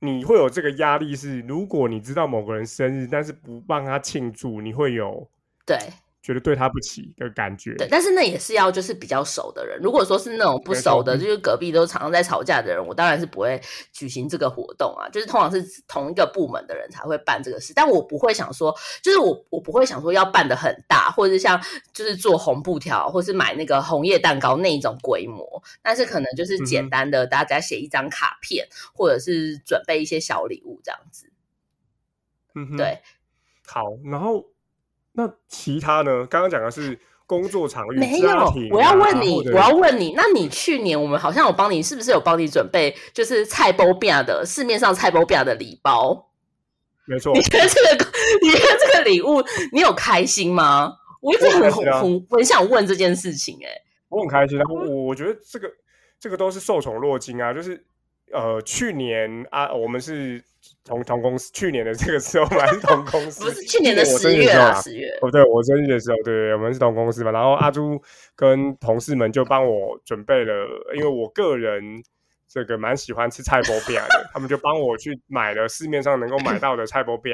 [0.00, 5.26] 你会有这个压力是，如果你知道某个人生日，但是不帮他庆祝，你会有
[5.64, 5.78] 对。
[6.26, 9.78] 觉得对他不起的感觉，对，但是那也是要就是比较熟的人。
[9.80, 13.60] 如果说是那种不熟的，就是隔壁都常常在吵架的人，我当然是不会
[13.92, 15.08] 举行这个活动啊。
[15.10, 21.62] 就是通常是同一个部门的人才会办这个事，但我不会想说，就是我我不会想说要办的很大，或者是像
[21.92, 25.62] 就是做红布条，或是买那个红叶蛋糕那一种规模。
[25.80, 31.30] 但是可能就是简单的，大家写一张卡片，或者是准备一些小礼物这样子。
[32.56, 33.00] 嗯，对，
[33.64, 34.44] 好，然后。
[35.16, 36.26] 那其他呢？
[36.26, 38.28] 刚刚讲的是工作场域，没有。
[38.70, 46.30] 我要问你，我要问你，那你去年我们好像有帮你，是不是有帮你准备，就是菜包变的市面上菜包变的礼包？
[47.06, 47.32] 没错。
[47.32, 48.06] 你觉得这个，
[48.42, 50.92] 你觉得这个礼物，你有开心吗？
[51.22, 53.70] 我一直很很很想问这件事情，哎，
[54.10, 54.60] 我很开心。
[54.60, 55.68] 啊我我觉得这个
[56.20, 57.82] 这个都是受宠若惊啊，就是
[58.32, 60.44] 呃，去年啊，我们是。
[60.84, 65.06] 同同公司，去年的这个时候我们是同公司， 不是去年的十月啊，十月。
[65.22, 67.30] 哦，对我生日的时候，对对，我们是同公司嘛。
[67.30, 68.00] 然后阿朱
[68.34, 71.82] 跟同事们就帮我准备了，因为我个人
[72.48, 77.32] 这个蛮喜欢吃菜包饼的，他们就帮我去买了市面上能够买到的菜包饼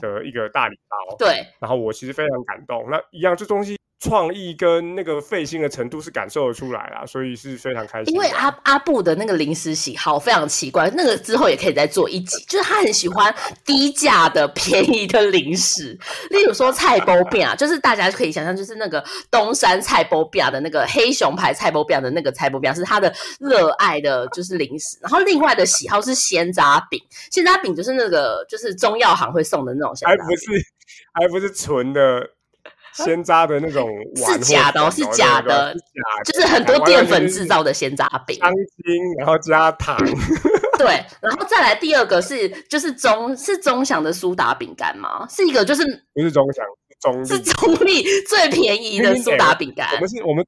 [0.00, 1.16] 的一个大礼包。
[1.18, 2.86] 对，然后我其实非常感动。
[2.90, 3.76] 那一样这东西。
[4.00, 8.14] 创意跟那个费心的程度是感受得出来啦，所以是非常开心。
[8.14, 13.34] 因为阿阿布的那个零食喜好非常奇怪，那个之后也可以再做一集，就是他很喜欢
[13.64, 15.98] 低价的便宜的零食，
[16.30, 24.96] 例如说菜包饼啊，就是大家可以想象，就是那个东山菜包饼的那个黑熊牌菜包饼的那个菜包饼是他的热爱的，就是零食。
[25.02, 27.00] 然后另外的喜好是鲜渣饼，
[27.32, 30.46] 鲜渣饼就是那个就是中药行会送的那种，还不是
[31.12, 32.30] 还不是纯的。
[33.04, 35.74] 鲜渣的那种 是假的，是假的，
[36.24, 39.96] 就是很多淀粉制造的鲜渣饼，香精，然后加糖。
[40.78, 40.86] 对，
[41.20, 45.26] 然后再来第二个是，就是中是中祥的苏打饼干吗？
[45.28, 46.64] 是一个就是不是中祥，
[47.00, 49.88] 中是中立最便宜的苏打饼干。
[49.94, 50.46] 我们是我们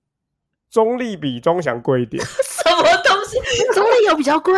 [0.71, 2.25] 中立比中祥贵一点。
[2.25, 3.39] 什么东西？
[3.75, 4.55] 中立有比较贵？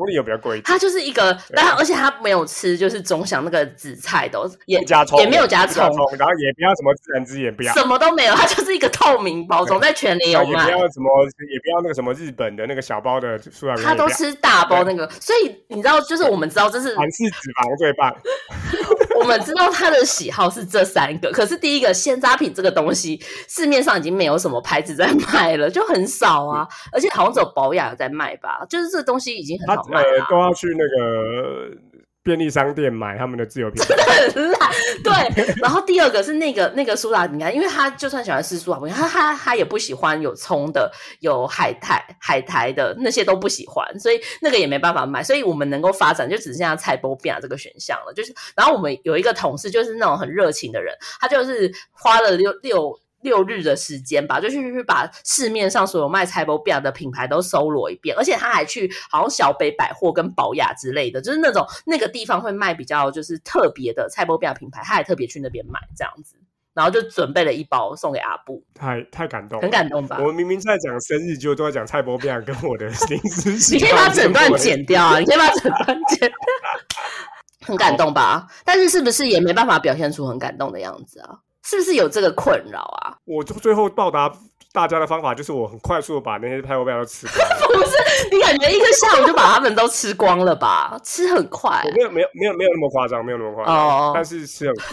[0.00, 7.74] 中立有比较贵，它就是一个，但而且它没有吃，就是总想那个紫菜都也加葱，也没有加葱，然后也不要什么自然之，也不要。
[7.74, 10.46] 什么都没有，它就是一个透明包装，在全联有卖。
[10.46, 11.10] 也不要什么，
[11.52, 13.76] 也不要那个什么日本的那个小包的塑料。
[13.76, 18.10] 他都吃大包那个，所以你知道，就是我们知道这是韩式脂肪最棒。
[19.20, 31.76] 我们知道他的喜好是这三个，可是第一个鲜渣品这个东西，市面上已经没有什么牌子在卖了，就很少啊，而且好像只有保雅在卖吧，就是这东西已经很好卖了， 都要去那个。
[32.22, 34.70] 便利商店买他们的自由品，真 的很烂。
[35.02, 45.22] 对，然后第二个是那个那个苏打饼干，因为他就算喜欢吃苏打饼干，他他他也不喜欢有葱的、有海苔海苔的那些都不喜欢，所以那个也没办法买。
[45.22, 48.12] 所以我们能够发展就只剩下菜包饼这个选项了。
[48.12, 53.00] 就是，然后我们有一个同事就是那种很热情的人，他就是花了六六。
[53.22, 66.36] 六日的时间吧，就去去把市面上所有卖菜包饼的品牌都搜罗一遍，而且他还去好像小北百货跟宝雅之类的，就是那种那个地方会卖比较就是特别的菜包表品牌，他还特别去那边买这样子。
[66.72, 70.26] 然后就准备了一包送给阿布，太太感动，很感动吧我？
[70.26, 75.18] 们明明在讲生日，就都在讲蔡波变跟我的临时喜你可以把整段剪掉啊！
[75.18, 76.38] 你可以把整段剪掉，
[77.66, 78.46] 很感动吧？
[78.64, 81.40] 但是是不是也没办法表现出很感动的样子啊？
[81.62, 83.16] 是不是有这个困扰啊？
[83.24, 84.32] 我就最后报答
[84.72, 87.36] 大家的方法就是我很快速的把那些派波变都吃光。
[87.70, 87.96] 不是，
[88.30, 90.98] 你感觉一个下午就把他们都吃光了吧？
[91.04, 94.84] 吃很快没有没有没有没有那么夸张，没有那么夸张，哦但是吃很对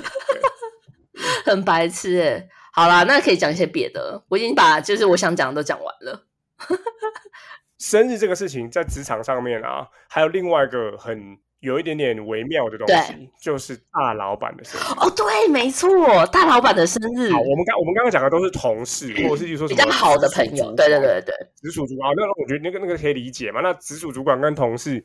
[1.53, 4.23] 很白痴哎、好啦，那可以讲一些别的。
[4.29, 6.25] 我已经把就是我想讲的都讲完了。
[7.79, 14.83] 生日这个事情在职场上面啊，还有另外一个很有一点点微妙的东西，就是大老板的生日。
[14.99, 23.61] 哦，对，没错，大老板的生日好，我们刚我们刚刚讲的都是同事，或者是说比较好的朋友，对对对对，直属主管，啊那我觉得那个那个可以理解嘛。
[23.61, 25.03] 那直属主管跟同事，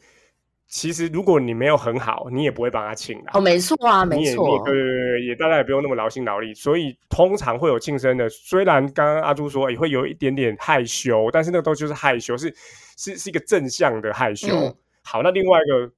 [0.69, 3.31] 其实如果你没有很好，你也不会帮他请的。
[3.33, 8.29] 哦，没错啊，没错对对对对，也大家也不用那么劳心劳力，所以通常会有庆生的。
[8.29, 12.55] 虽然刚刚阿朱说也会有一点点害羞，但是那个都就是害羞，是
[12.99, 14.55] 是是一个正向的害羞。
[14.55, 15.93] 嗯好，那另外一个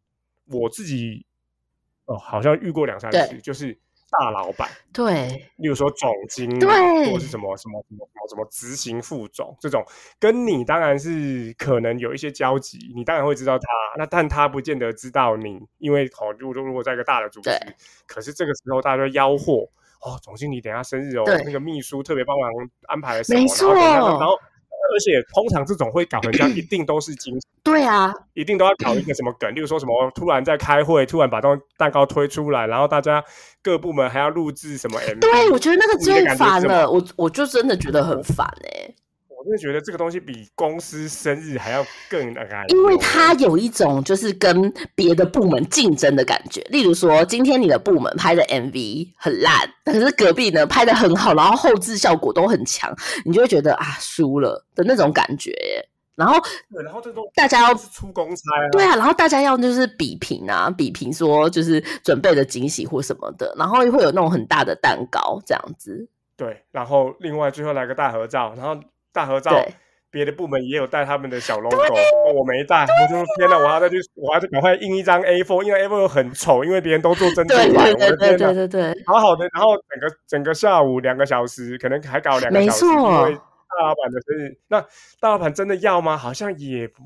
[0.50, 1.24] 我自己
[2.06, 3.76] 哦，好像遇过两三次，就是
[4.10, 5.26] 大老板，对
[5.56, 6.68] 例如说总经理，对
[7.06, 9.84] 或者是什么什么什么什么什么执行副总这种，
[10.20, 17.50] 跟你当然是可能有一些交集，你当然会知道他，那但他不见得知道你，因为好，如果如果在一个大的组织，
[18.06, 19.68] 可是这个时候大家就吆喝
[20.02, 22.50] 哦，总经理等一下生日哦，那个秘书特别帮忙
[22.86, 27.46] 安排了什么，没错然后而且通常这种会搞成这样，一定都是惊喜。
[27.64, 33.24] 对啊，一定都要搞一个什么梗， 例如说什么突然在开会，突然把东蛋糕推出来，然后大家
[33.62, 35.18] 各部门还要录制什么 MV。
[35.18, 38.94] 对，我觉得那个最烦了，我我就真的觉得很烦哎、
[39.28, 46.60] 我真的觉得这个东西比公司生日还要更那个，因为它有一种就是跟别的部门竞争的感觉。
[46.68, 55.88] 例如说，今天你的部门拍的 MV 很烂，可是隔壁呢拍的很好，然后后置效果都很强，你就会觉得啊输了的那种感觉耶。
[56.16, 56.40] 然后
[56.72, 66.08] 对，然后这都大家要出公差啊，对啊，然后大家要就是比拼啊，比拼说就是准备的惊喜或什么的，然后会有那种很大的蛋糕这样子。
[66.36, 68.80] 对，然后另外最后来个大合照，然后
[69.12, 69.64] 大合照。
[70.10, 84.56] 别的部门也有带他们的小 logo，、哦、我没带，我就天哪，我还要再去，我还要再赶快印一张 A4，因为 A4 很丑，因为别人都做珍珠对版，对对对对对对，好好的，然后整个整个下午两个小时，可能还搞两个没小时，错因为大老板的生日。
[84.68, 84.80] 那
[85.20, 86.16] 大老板真的要吗？
[86.16, 87.02] 好像也不，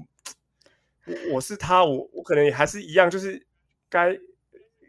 [1.07, 3.47] 我我是他，我我可能也还是一样，就是
[3.89, 4.17] 该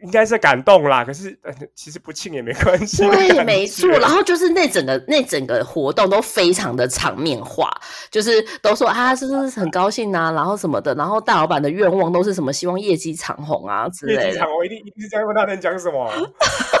[0.02, 1.04] 应该是感动啦。
[1.04, 3.86] 可是、呃、其实不庆也没关系，对，没错。
[3.98, 7.70] 然后就是那整个那整个活动都非常的场面化，
[8.10, 10.94] 就是都说啊，是不是很高兴啊，然后什么的。
[10.94, 16.10] 然后大老板的愿望都是什么，希望业绩长虹啊之类的业绩场，，我一定一定是这样问他能讲什么。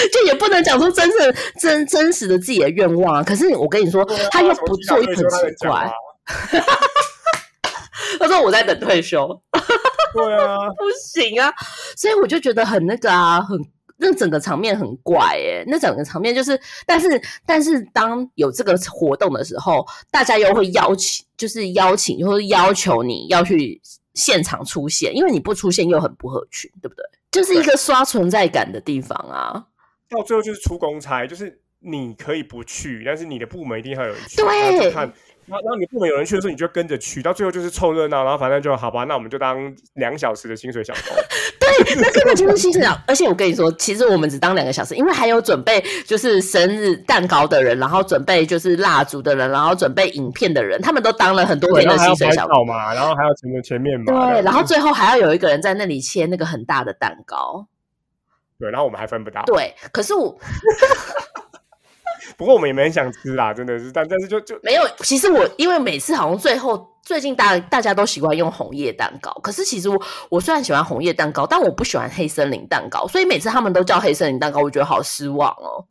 [0.12, 3.22] 就也不能讲出真正真真实的自己的愿望啊。
[3.22, 5.90] 可是我跟你说，他又不做，又很奇怪。
[8.18, 9.28] 他说我在等退休，
[10.12, 11.52] 对啊， 不行啊，
[11.96, 13.56] 所以我就觉得很那个啊，很
[13.98, 23.80] 那整个场面很怪耶、那整个场面就是，但是但是当有这个活动的时候，大家又会邀请，就是邀请或者要求你要去
[24.14, 27.04] 现场出现，因为你不出现又很不合群，对不对？
[27.30, 29.66] 就是一个刷存在感的地方啊。
[30.10, 35.12] 到最后就是出公差，就是你可以不去，但是你的部门一定要有人去，对然后就看。
[35.46, 41.12] 然后，然后你部门有人去的时候，你就跟着去，到最后就是凑热闹，然后反正就好吧，那我们就当两小时的薪水小偷。
[41.58, 42.96] 对，那根本就是新生奖。
[43.04, 52.64] 而且我跟你说，其实我们只当两个小时，因为还有准备就是生日蛋糕的人，然后准备就是蜡烛的人，然后准备影片的人，他们都当了很多对，天的薪水小偷。
[52.64, 57.66] 嘛，然后还要前面前面嘛，对，然后最后还要有一个人在那里切那个很大的蛋糕。
[58.60, 59.42] 对，然后我们还分不到。
[59.46, 60.38] 对，可是我
[62.36, 64.82] 不过我们也没很想吃啦，真的是，但但是就就没有。
[64.98, 75.84] 其实我因为每次好像最后最近大大家都习惯用红叶蛋糕，可是其实我我虽然喜欢红叶蛋糕，但我不喜欢黑森林蛋糕，所以每次他们都叫黑森林蛋糕，我觉得好失望哦。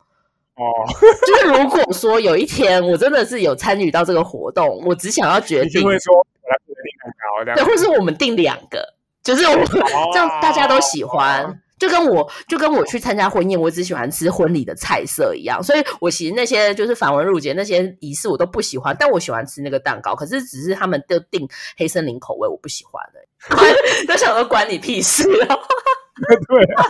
[0.56, 0.64] 哦，
[1.26, 7.66] 就是如果说有一天我真的是有参与到这个活动，我只想要决定你就，会说我来不能蛋糕这对，样。
[7.66, 11.60] 或是我们订两个，就是我们这样大家都喜欢。
[11.86, 20.14] 哦就跟我就跟我去参加婚宴，我只喜欢吃婚礼的菜色一样，所以我其实那些就是繁文缛节那些仪式我都不喜欢，但我喜欢吃那个蛋糕。
[20.14, 23.20] 可是只是他们都订黑森林口味，我不喜欢的，
[24.06, 25.56] 都想说关你屁事啊！
[26.48, 26.84] 对啊。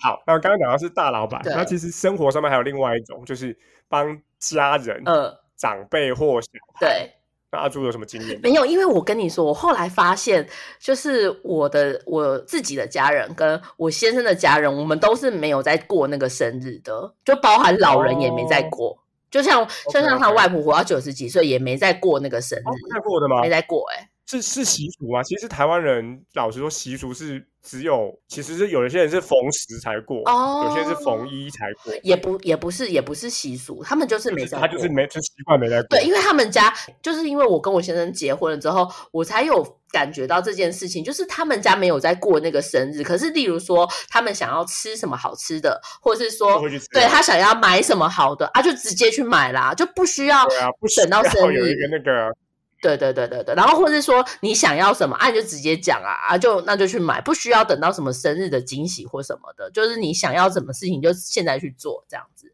[0.00, 3.56] 好，那刚刚讲到是大老板，那其实生活上面还有另外一种，就是
[3.88, 7.12] 帮家人、呃，长辈或小孩对，
[7.52, 8.38] 那阿朱有什么经验？
[8.42, 10.46] 没有，因为我跟你说，我后来发现，
[10.78, 18.98] 就是我的我自己的家人跟我先生的家人，我们都是没有在过那个生日的，就包含老人也没在过。
[19.30, 23.40] 就像就像他外婆活到九十几岁，也没在过那个生日，没在过的吗？
[23.40, 24.09] 没在过，哎。
[24.30, 25.22] 是是习俗吗？
[25.24, 35.88] 其实台湾人老实说，习俗是只有，其实是有一些人是逢十才过，哦，有些人是逢一才过，也不也不是也不是习俗，他们就是没在，他就是没就习惯没在过。
[35.88, 36.72] 对，因为他们家
[37.02, 46.62] 就是因为我跟我先生结婚了之后，我才有感觉到这件事情，就是他们家没有在过那个生日，可是例如说他们想要吃什么好吃的，或者是说
[46.92, 52.32] 对他想要买什么好的啊，就直接去买啦，就不需要啊等到生日有一个那个。
[52.80, 62.46] 对对对对对，然后或者说你想要什么，啊，你就直接讲啊啊，就那就去买，不需要等到什么生日的惊喜或什么的，就是你想要什么事情就现在去做这样子。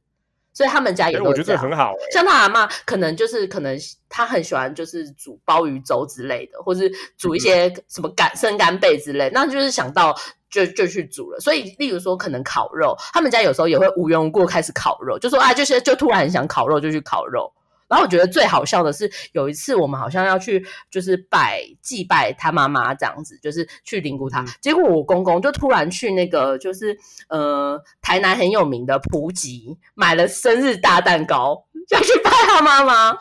[0.52, 10.16] 所以他们家也我觉得这很好，像他阿妈可能就是可能他很喜欢就是煮鲍鱼粥之类的，或是煮一些什么干生干贝之类，那就是想到
[10.50, 11.38] 就就去煮了。
[11.40, 17.52] 所以例如说可能烤肉，他们家有时候也会无缘无故开始烤肉，就说啊，就是就突然很想烤肉就去烤肉。
[17.88, 24.44] 然后我觉得最好笑的是，有一次我们好像要去就是拜祭拜他妈妈这样子，就是去灵骨塔。
[24.60, 26.96] 结果我公公就突然去那个就是
[27.28, 33.18] 呃台南很有名的普吉买了生日大蛋糕，要去拜他妈妈。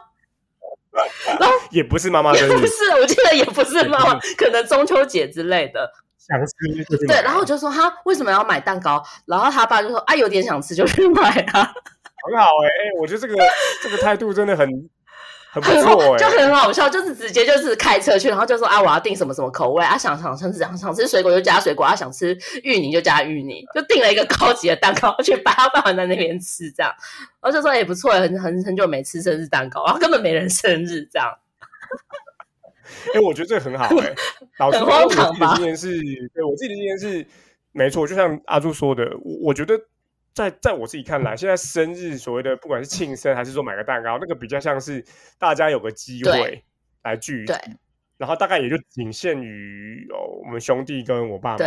[1.40, 5.92] 然后也不是妈妈生日，不是，我记得也不是妈妈，可能中秋节之类的。
[6.18, 9.04] 想吃对，然后我就说他为什么要买蛋糕？
[9.26, 11.72] 然后他爸就说啊，有点想吃就去买啊。
[12.26, 13.36] 很好哎哎，我觉得这个
[13.84, 14.68] 这个态度真的很
[15.52, 26.92] 很不错哎，就很好笑，就是直接就是开车去，然后就说啊，我要订什么什么口味啊，想想想想想吃水果就加水果，啊想吃芋泥就加芋泥，就订了一个高级的蛋糕去把它放在那边吃，这样，
[27.42, 31.32] 然后就说也不错，很很很久没吃生日蛋糕，然后根本没人生日这样。
[33.14, 34.14] 哎，我觉得这个很好哎，
[34.60, 36.02] 老师，我自己的经验是，
[36.34, 37.26] 对我自己的经验是
[37.72, 39.80] 没错，就像阿朱说的，我我觉得。
[40.36, 45.04] 在在我自己看来，现在生日所谓的不管是庆生还是说买个蛋糕，那个比较像是
[45.40, 46.64] 大家有个机会
[47.04, 47.56] 来聚，对，
[48.18, 51.66] 然后大概也就仅限于哦我们兄弟跟我爸妈。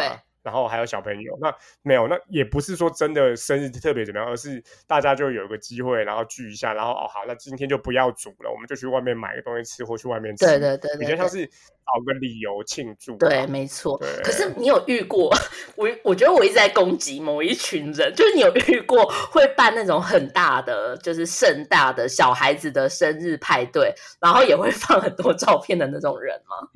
[0.49, 10.47] 然后还有小朋友，那没有，那也不是说真的生日特别怎么样，而是大家就有一个机会，然后聚一下，然后哦好，那今天就不要煮了，我们就去外面买个东西吃，或去外面吃。
[10.47, 13.15] 对对对，比较像是找个理由庆祝。
[13.19, 13.99] 对，没错。
[14.25, 15.31] 可是你有遇过？
[15.77, 26.69] 我我觉得我一直在攻击某一群人，就是你有遇过会办那种很大的，就是盛大的小孩子的生日派对，然后也会放很多照片的那种人吗？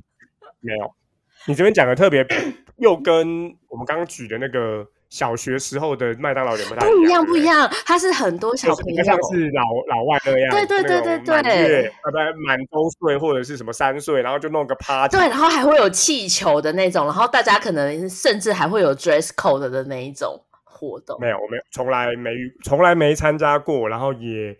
[0.59, 0.93] 没有。
[1.45, 2.25] 你这边讲的特别，
[2.77, 7.69] 又跟我们刚刚举的那个小学时候的麦当劳有不太不一样，不一样。
[7.85, 9.63] 它是很多小朋友，像是老
[9.95, 21.17] 老外那样，对对对对对，对，对，大概满周岁或者是什么三岁，然后就弄个 party，对，然后还会有气球的那种，然后大家可能甚至还会有 dress code 的那一种活动。
[21.19, 22.31] 没有，我没有，从来没
[22.63, 24.57] 从来没参加过，然后也。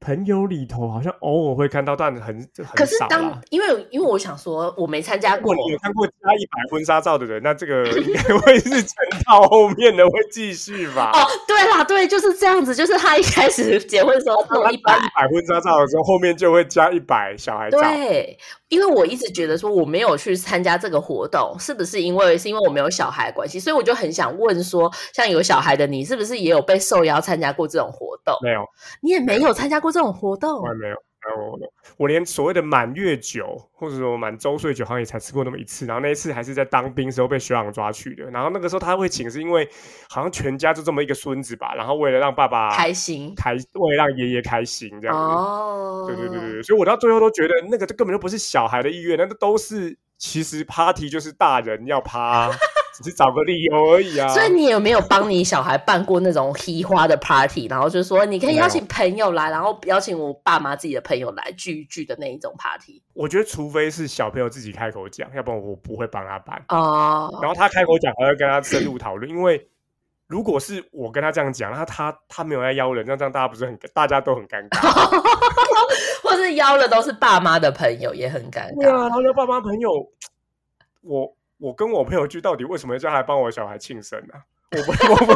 [0.00, 2.72] 朋友里头好像偶尔会看到，但很很少。
[2.74, 5.54] 可是当因为因为我想说，我没参加过。
[5.54, 8.92] 你有看过加一百婚纱照的人，那这个 应该会是陈
[9.24, 11.10] 套后面的会继续吧？
[11.12, 17.80] 哦，对啦，对，就是这样子，就是他一开始结婚的时候弄一百一百婚纱照的时候，后面就会加一百小孩照。
[17.80, 18.38] 对。
[18.68, 23.58] 因为我一直觉得说我没有去参加这个活动，是不是因为是因为我没有小孩关系？
[23.58, 28.36] 所以我就很想问说，像有小孩的你，是不是也有被受邀参加过这种活动？
[28.42, 28.62] 没有，
[29.00, 30.62] 你也没有参加过这种活动？
[30.62, 30.96] 我也没有。
[31.36, 31.58] 我
[31.98, 35.84] 我连所谓的满月酒，或者说满周岁酒，好像也才吃过那么一次。
[35.84, 38.30] 然后那一次还是在当兵时候被学长抓去的。
[38.30, 39.68] 然后那个时候他会请，是因为
[40.08, 41.74] 好像全家就这么一个孙子吧。
[41.74, 45.20] 然后为了让爸爸开心，开为了让爷爷开心这样子。
[45.20, 46.62] 哦，对对对对对。
[46.62, 52.50] 所以我到最后都觉得那个根本就不是小孩的意愿，那个都是其实 party 就是大人要趴。
[52.98, 54.26] 只是找个理由而已啊！
[54.26, 57.68] 所以你有没有帮你小孩办过那种嘻花的 party？
[57.68, 63.00] 然后就是说你可以邀请朋友来，然后邀请我爸妈自己的朋友来聚一聚的那一种 party？
[63.14, 67.38] 我觉得除非是小朋友自己开口讲，要不然我不会帮他办哦。
[67.40, 69.30] 然后他开口讲，还要跟他深入讨论。
[69.30, 69.68] 因为
[70.26, 75.08] 如果是我跟他这样讲，那他他没有在邀人，那这样大家不是很大家都很尴尬？
[76.20, 78.82] 或是邀了都是爸妈的朋友，也很尴尬。
[78.82, 79.90] 对啊，他的爸妈朋友，
[81.02, 81.37] 我。
[81.58, 84.34] 我跟我朋友去，到底为什么要叫他帮我小孩庆生呢？
[84.76, 85.32] 我不，我不，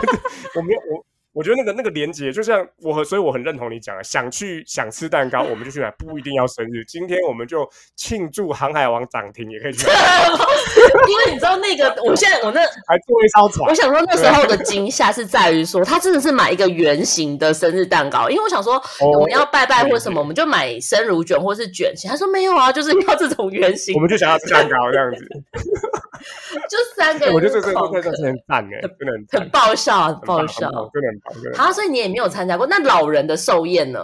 [0.57, 6.85] 我没有，我我觉得那个那个连接，就像我和所以我很认同你讲的，想去想吃蛋糕，我们就去买，不一定要生日。
[6.85, 7.66] 今天我们就
[7.97, 9.95] 庆祝航海王涨停，也可以去买
[11.09, 13.75] 因为你知道那个，我现在我那 还坐一艘船我。
[13.75, 22.11] 想说那时候的惊吓是在于说，他真的是买一个圆形的生日蛋糕，因为我想说我们要拜拜或什么，我们就买生乳卷或是卷心。
[22.11, 25.27] 他说没有啊，就是要这种圆形我，们就想要吃蛋糕这样子，
[26.70, 30.70] 就三个人我觉得这这狂这这真的很赞哎，真的很很爆笑，很爆笑。
[31.57, 32.66] 好，所以你也没有参加过。
[32.66, 34.01] 那老人的寿宴呢？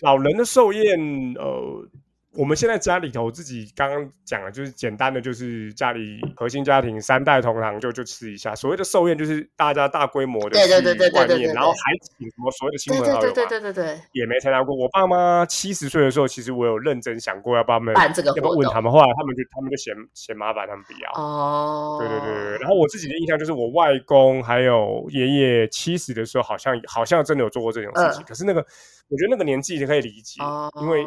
[0.00, 0.98] 老人的寿宴，
[1.36, 1.88] 呃，
[2.36, 8.54] 我们现在家里头自己刚刚讲了，就是简单的，就是家里核心家庭三代同堂就就吃一下。
[8.54, 10.72] 所谓的寿宴，就是大家大规模的去
[11.12, 11.78] 外面，然后还
[12.18, 14.74] 请什么所谓的亲朋好友嘛，对对对对对，也没参加过。
[14.74, 21.12] 我爸妈七十岁的时候，其实我有认真想过要帮他们办这个要不要问他们，后来他们就他们就嫌嫌麻烦，他们不要。
[21.14, 28.22] 哦，对对对对，然后我自己的印象就是，我外公还有爷爷七十的时候，好像好像真的有做过这种事情。
[28.22, 28.60] 嗯可是那个，
[29.08, 31.06] 我觉得那个年纪就可以理解，哦，因为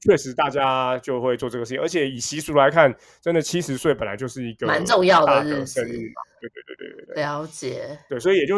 [0.00, 6.22] 确实大家就会做这个事情，而且以习俗来看，真的七十岁本来就是一个蛮重要的日子生日嘛。
[6.40, 7.98] 对对对对对对了解。
[8.08, 8.54] 对，所以也就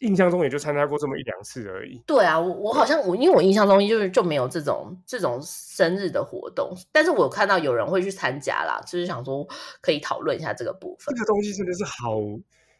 [0.00, 2.00] 印象中也就参加过这么一两次而已。
[2.06, 9.46] 对啊，我我好像我因为我印象中就是就没有这种这种生日的活动，但是我有看到有人会去参加啦，就是想说
[9.80, 11.20] 可以讨论一下这个部分这。
[11.20, 12.20] 个东西真的是好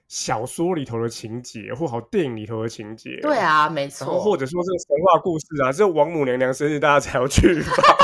[0.07, 3.19] 小说里头的情节，或好电影里头的情节。
[3.23, 3.39] 对。
[3.39, 8.04] 啊，没错或，者说这个神话故事啊，只有王母娘娘生日大家才要去吧？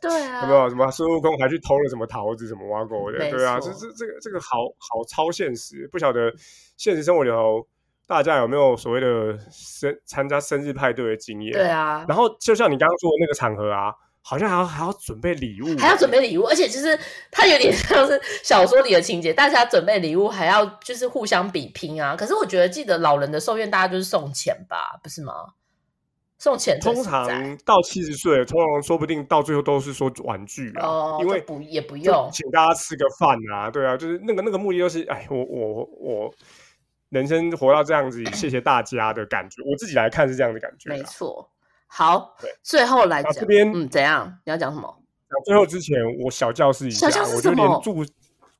[0.00, 3.18] 对啊，有没有什么孙悟空还去偷了什么桃子什么挖沟的？
[3.18, 6.32] 没对啊，错这这这个这个好好超现实，不晓得
[6.76, 7.66] 现实生活里头
[8.06, 11.52] 大家有没有所谓的生参加生日派对的经验？
[11.52, 13.92] 对啊，然后就像你刚刚说的那个场合啊，
[14.22, 16.98] 好像还要还要准备礼物，还要准备礼物，而且就是
[17.30, 22.16] 它有点像是小说里的情节，大家准备礼物还要就是互相比拼啊。
[22.16, 25.34] 可是我觉得记得老人的寿宴，大家就是送钱吧，不是吗？
[26.40, 27.28] 送钱通常
[27.58, 36.34] 到七十岁，通常说不定到最后都是说玩具啊，哦，因为不也不用，请大家吃个饭啊，对啊，就是那个那个目的就是，哎，我我我
[37.10, 40.96] 人生活到这样子，谢谢大家的感觉，我自己来看是这样的感觉啊。
[40.96, 41.46] 没错。
[41.86, 44.26] 好，最后来讲，这边嗯，怎样？
[44.46, 44.88] 你要讲什么？
[45.28, 48.02] 讲最后之前，我小教室一下，我觉得什么连助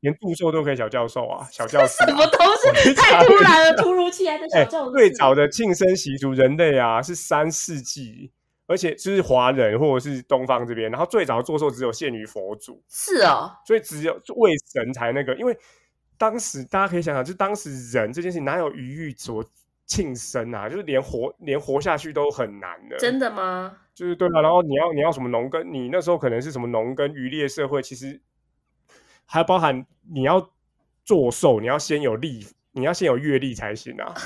[0.01, 2.31] 连助授都可以小教授啊，小教室、什么啊。
[2.31, 2.95] 东西？
[2.95, 4.93] 太突然了，突如其来的哎小教室。
[4.93, 8.31] 最早的庆生习俗，人类啊是三世纪，
[8.67, 15.57] 而且就是华人或者是东方这边，然后最早的做寿只有限于佛祖，是哦，所以只有为神才那个，因为
[16.17, 19.45] 当时大家可以想想，就当时人这件事情哪有余欲所
[19.87, 20.69] 庆生啊？
[20.69, 23.77] 就是连活连活下去都很难的，真的吗？
[23.95, 24.41] 就是对啊。
[24.41, 28.21] 然后你要你要什么农耕，你那时候可能是什么农耕渔猎社会，其实
[29.33, 30.51] 还包含你要
[31.05, 34.13] 做寿，你要先有历，你要先有阅历才行啊。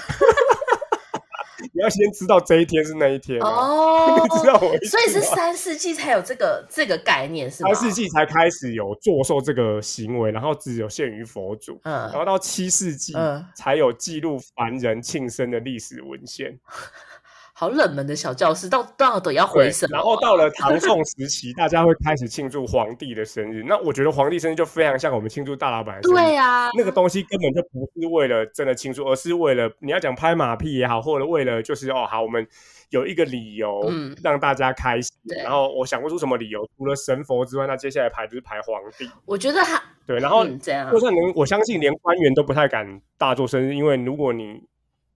[1.72, 7.72] 你要先知道这一天是那一天啊，哦 你知道我意思所以是三世纪才有这个这个概念是吗？
[7.72, 11.80] 三世纪才开始有做寿这个行为，然后只有限于佛祖。
[11.82, 16.58] 嗯然后嗯，到七世纪嗯才有记录凡人庆生的历史文献。
[17.56, 19.98] 好冷门的小教室，到到底要回对什，么啊？
[19.98, 23.62] 然后到了唐宋时期，大家会开始庆祝皇帝的生日。
[23.62, 26.14] 那我觉得皇帝生日就非常像我们庆祝大老板生日。
[26.16, 32.44] 对啊，那个东西根本就不是为了真的庆祝，而是为了你要讲拍马屁也好，或者为了就是哦好，我们
[32.90, 35.16] 有一个理由嗯让大家开心。
[35.28, 39.08] 对然后我想不出什么理由，除了神佛之外，那接下来排就是排皇帝。
[39.24, 44.60] 我觉得他对，然后嗯这样就算能，我相信连官员都不太敢大做生日，因为如果你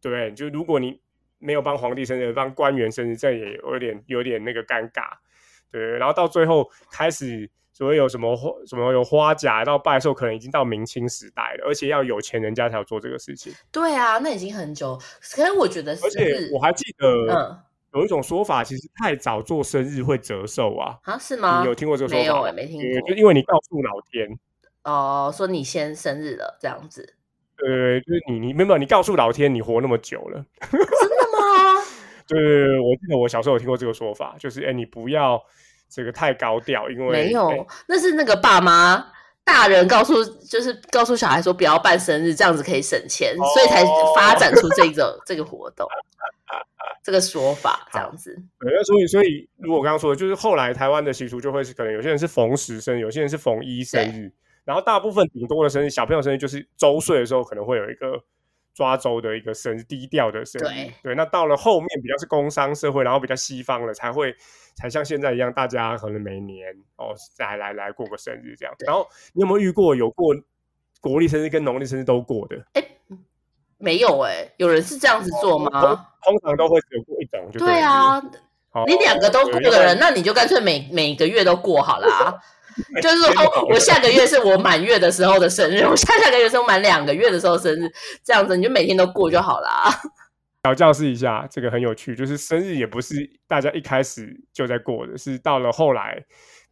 [0.01, 1.01] 对，就如果你
[1.39, 5.05] 没有帮皇帝生日，帮官员生日，这也有点有点那个尴尬。
[5.71, 13.53] 对，然后到最后开始所谓有什么花什么有花甲到拜寿，可能已经到明清时代了，而且要有钱人家才有做这个事情。
[13.71, 14.99] 对啊，那已经很久。
[15.35, 17.59] 可是我觉得是而且我还记得嗯
[17.95, 20.97] 有一种说法，其实太早做生日会折寿啊。
[21.03, 21.61] 啊是吗？
[21.61, 22.33] 你有听过这个说法吗？
[22.33, 24.39] 没有哎、没听，过就因为你告诉老天，
[24.85, 27.15] 哦，说你先生日了这样子，
[27.57, 30.45] 对，就是你你没有你告诉老天你活那么久了。
[32.29, 35.43] 对对对，我记得我小时候有听过这个说法，就是哎，你不要
[35.89, 39.05] 这个太高调，因为没有哎，那是那个爸妈
[39.45, 45.89] 大人告诉，就是告诉小孩说不要办生日，这样子可以省钱，所以才哦发展出这个 这个活动，
[47.03, 48.35] 这个说法这样子。
[48.61, 54.31] 对，那所以所以如果我刚刚说的，就是后来台湾的习俗就会是可能有些人是逢十生日，有些人是逢一生日，
[54.67, 58.23] 然后大部分顶多的生日，小朋友生日就是周岁的时候可能会有一个
[58.79, 60.89] 抓周的一个生日，低调的生日。
[61.03, 64.33] 对那到了后面比较是工商社会，然后比较西方了，才会
[64.77, 68.73] 才像现在一样，大家可能每年哦再来来过个生日这样。
[68.87, 70.33] 然后你有没有遇过有过
[71.01, 72.57] 国历生日跟农历生日都过的？
[72.75, 72.85] 哎、
[73.79, 76.07] 没有哎、有人是这样子做吗？
[76.23, 78.23] 通常都会只有过一种就了，对啊，
[78.71, 82.41] 好，你两个都过的人，那你就干脆每每个月都过好啦。
[83.03, 87.91] 就是说我下个月是我满月的时候的生日，我下下个月是我满两个月的时候生日，
[88.25, 89.91] 这样子你就每天都过就好啦。
[90.65, 93.15] 小教示一下，这个很有趣，就是生日也不是
[93.47, 96.23] 大家一开始就在过的，是到了后来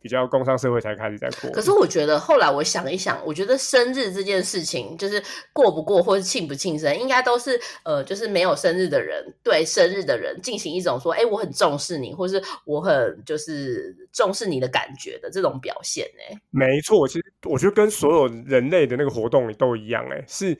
[0.00, 1.50] 比较工商社会才开始在过。
[1.50, 5.22] 可是我觉得后来我想一想，我觉得生日这件事情，就是
[5.52, 20.56] 过不过或是庆不庆生，应该都是呃，就是没有生日的人对生日的人进行一种说，哎，我很重视你，或是我很就是重视你的感觉的这种表现呢、没错，其实我觉得跟所有人类的那个活动都一样、欸，哎，是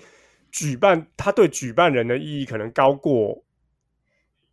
[0.50, 3.44] 举办，他对举办人的意义可能高过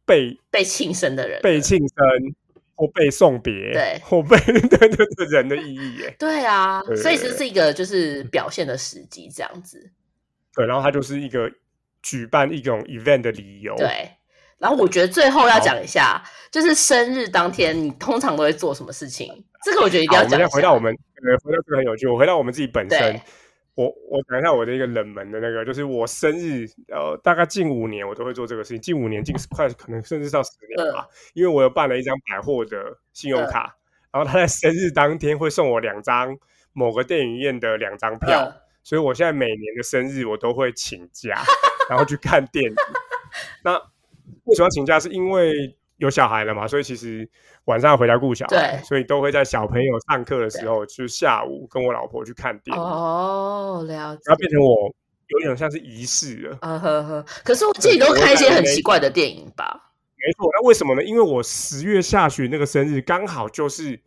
[0.06, 2.36] 被被庆生的人，被庆生
[2.76, 9.92] 或被送别， 对或被对对对人的意义、欸，哎，对啊，对所以这是一个就是表现的时机这样子。
[10.56, 11.52] 对，然后它就是一个
[12.02, 14.10] 举办一种 event 的理由，对，
[14.58, 19.44] 然后我觉得最后要讲一下，就是生日当天你通常都会做什么事情？
[19.64, 20.48] 这个我觉得一定要讲一下。
[20.48, 22.06] 再回到我们，呃，回到这个很有趣。
[22.08, 23.22] 我回到我们自己本身对，
[23.76, 33.76] 我我讲一下我的一个冷门的那个，就是我生日，呃，大概近五年我都会做这个事情，近五年近快可能甚至到十年嗯吧，因为我有办了一张百货的信用卡，
[34.12, 36.38] 然后他在生日当天会送我两张
[36.74, 38.54] 某个电影院的两张票，嗯
[38.84, 41.42] 所以我现在每年的生日我都会请假，
[41.90, 42.76] 然后去看电影。
[43.64, 43.74] 那
[44.44, 45.00] 为什么要请假？
[45.00, 47.28] 是因为有小孩了嘛，所以其实
[47.64, 54.38] 晚上要回家顾小孩，对所以都会在小朋友上课的时候，就是下午跟我老婆去看电影，哦，了解然后。
[54.38, 54.94] 变成我
[55.28, 56.58] 有点像是仪式了。
[56.60, 59.92] 啊呵呵，可是我自己都看一些很奇怪的电影吧？
[60.18, 61.04] 没错，那为什么呢？
[61.04, 63.98] 因为我十月下旬那个生日刚好就是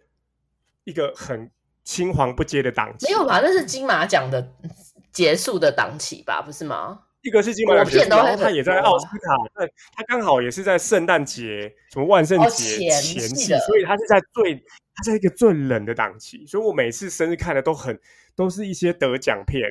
[0.84, 1.50] 一个很
[1.82, 3.40] 青黄不接的档期，没有吧？
[3.42, 4.52] 那是金马奖的
[5.12, 6.42] 结束的档期吧？
[6.42, 7.00] 不是吗？
[7.26, 17.98] 一个是金马奖然后他也在多奥斯卡，但他刚好也是在圣诞节、什么万圣哦节前前夕，所以他是在最他在一个最冷的档期，所以我每次生日看的都很
[18.34, 19.68] 都是一些得奖片，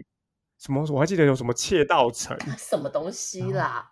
[0.60, 3.92] 什么我还记得有什么《窃盗城》，什么东西啦？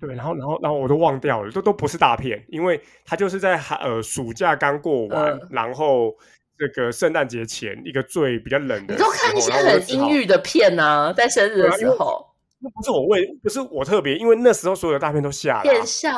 [0.00, 5.48] 对，然后然后然后我都忘掉了，都都不是大片，因为他就是在呃暑假刚过完，嗯。
[5.50, 6.12] 然后
[6.58, 12.26] 这个圣诞节前一个最比较冷的，你都看一些很阴郁的片呢、在生日的时候，
[12.66, 16.10] 那不是我为不是我特别，因为那时候所有的大片都下了啊、骗笑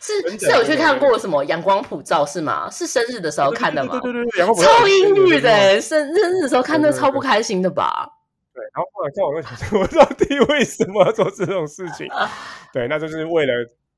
[0.00, 2.70] 是 是有去看过什么阳光普照是吗？
[2.70, 4.00] 是生日的时候看的吗？
[4.02, 8.08] 对对对对对，然后我超阴郁的欸，生生日的时候看那超不开心的吧？
[8.54, 12.08] 对，然后后来看我就想说， 我到底为什么要做这种事情？
[12.72, 13.52] 对，那就是为了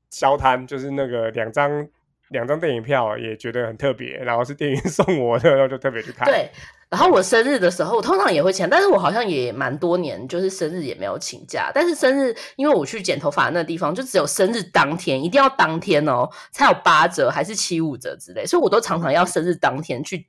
[0.09, 1.87] 消摊，就是那个两张
[2.29, 6.25] 两张电影票也觉得很特别，然后是电影 送我的，然后就特别去看。
[6.27, 6.49] 对。
[6.87, 11.71] 然后我生日的时候，我通常也会请，但是我好像也蛮多年，就是生日也没有请假。
[11.73, 20.25] 但是生日，因为我去剪头发那地方，就只有生日当天，一定要当天哦，才有八折还是七五折之类，所以我都常常要生日当天去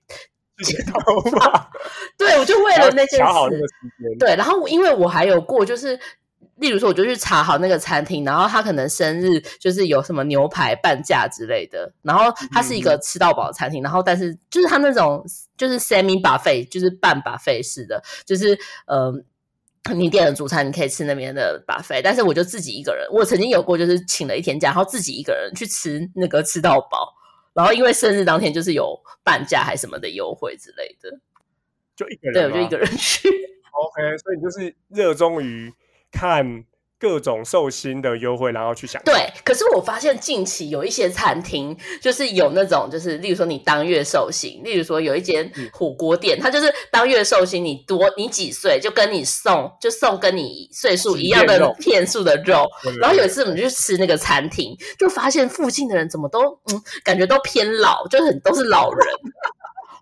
[0.64, 1.70] 剪头发，
[2.18, 4.16] 对，我就为了那件事。
[4.18, 5.96] 对，然后因为我还有过，就是
[6.56, 15.24] 例如说，我就去查好那个餐厅，然后他可能生日就是有什么牛排半价之类的，然后它是一个吃到饱的餐厅，然后但是就是他那种
[15.56, 19.12] 就是 semi buffet，就是半 buffet 式的，就是呃。
[19.94, 23.06] 你点了主餐，你可以吃那边的 buffet，但是我就自己一个人。
[23.08, 27.14] 我曾经有过，就是请了一天假，然后自己一个人去吃那个吃到饱，
[27.54, 31.08] 然后因为生日当天就是有半价还什么的优惠之类的，
[31.94, 32.76] 就一个人，对我就一个。
[32.76, 33.28] 人去。
[33.28, 35.72] OK，所以你就是热衷于
[36.12, 36.64] 看
[36.98, 39.12] 各种寿星的优惠，然后去享受。
[39.12, 52.66] 对，可是我发现近期有一些餐厅，就是有那种，就是例如说你当月寿星，例如说有一间嗯火锅店，它就是当月寿星，你多你几岁就跟你送，就送跟你岁数一样的几 片数的肉。
[52.98, 59.06] 然后有一次我们去吃那个餐厅，就发现附近的人怎么都嗯，感觉都偏老，就很都是老人。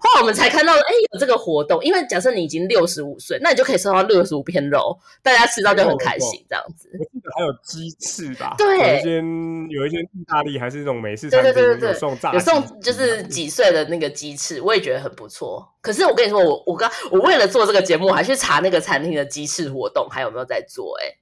[0.04, 1.82] 后来我们才看到，哎，有这个活动。
[1.82, 6.90] 因为假设你已经六十五岁，那你就可以收到六十五片肉，大家吃到就很开心，这样子。
[6.92, 8.54] 我记得还有鸡翅吧？
[8.58, 15.66] 对有一间有一间意大利还是那种美式对餐厅，对对对对，有送炸，有送就是几岁的那个鸡翅，我也觉得很不错。
[15.80, 21.06] 可是我跟你说，我我刚我为了做这个节目，我还去查那个餐厅的鸡翅活动还有没有在做、欸。
[21.06, 21.16] 哎，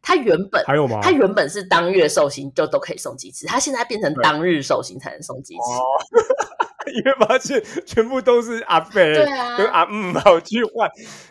[0.00, 1.00] 它原本还有吗？
[1.02, 5.60] 它原本是当月寿星就都可以送鸡翅，它现在变成对当日寿星才能送鸡翅。
[5.60, 5.82] 哦，
[6.94, 10.88] 因为发现全部都是阿飞对啊跟阿嗯跑去换，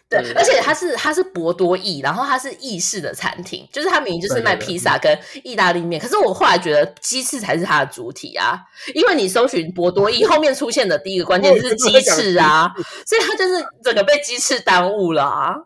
[0.10, 8.60] 对，而且它是它是博多意，然后它是意式的餐厅，就是它明明就是卖披萨跟意大利面，可是我后来觉得鸡翅才是它的主体啊，
[8.94, 12.74] 因为你搜寻博多意后面出现的第一个关键字是鸡翅啊，
[13.06, 15.56] 所以它就是整个被鸡翅耽误了啊。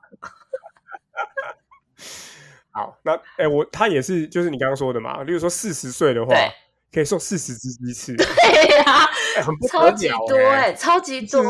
[2.71, 5.23] 好，那哎，我他也是，就是你刚刚说的嘛。
[5.23, 6.33] 例如说四十岁的话，
[6.91, 8.15] 可以送四十只鸡翅。
[8.15, 8.25] 对
[8.77, 9.07] 呀，
[9.43, 11.41] 很超级多哎，超级多。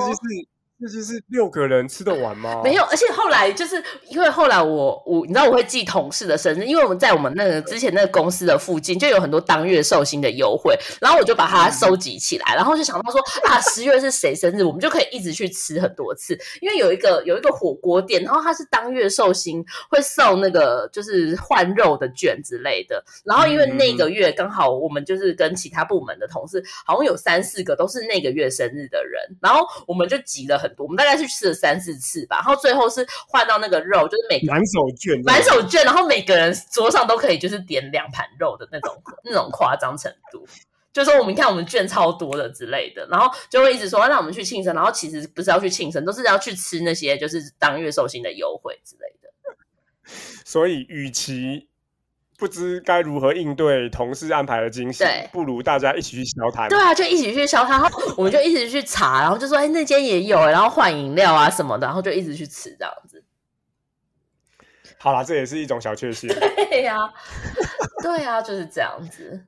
[0.79, 2.61] 这就是六个人吃得完吗？
[2.63, 16.39] 没有，而且后来就是因为后来我我你知道我会记同事的生日，因为我们在我们那个之前那个公司的附近就有很多当月寿星的优惠，然后我就把它收集起来，然后就想到说啊十月是谁生日，我们就可以一直去吃很多次。
[16.61, 30.68] 因为有一个有一个火锅店，然后它是当月寿星会送那个就是换肉的卷之类的，然后因为那个月刚好我们就是跟其他部门的同事好像有三四个都是那个月生日的人，然后我们就集了很。
[30.77, 40.45] 我们大概是吃了三四次吧，然后最后是换到那个肉，就是每满手券，满手券，然后每个人桌上都可以就是点两盘肉的那种那种夸张程度，
[40.91, 49.29] 就说我们看我们券超多的之类的，然后就会一直说让我们去庆生，然后其实不是要去庆生，都是要去吃那些就是当月寿星的优惠之类的。
[50.43, 51.68] 所以，与其。
[52.39, 56.69] 不知该如何应对同事安排的惊喜，不如大家一起去消摊。
[56.69, 63.21] 对啊，就一起去消摊，然后我们就一直去查，然后就说：“哎，那间也有，然后换饮料啊什么的，然后就一直去吃这样子。”
[64.97, 66.29] 好啦，这也是一种小确幸。
[66.71, 66.97] 对呀，
[68.01, 69.45] 对呀，就是这样子。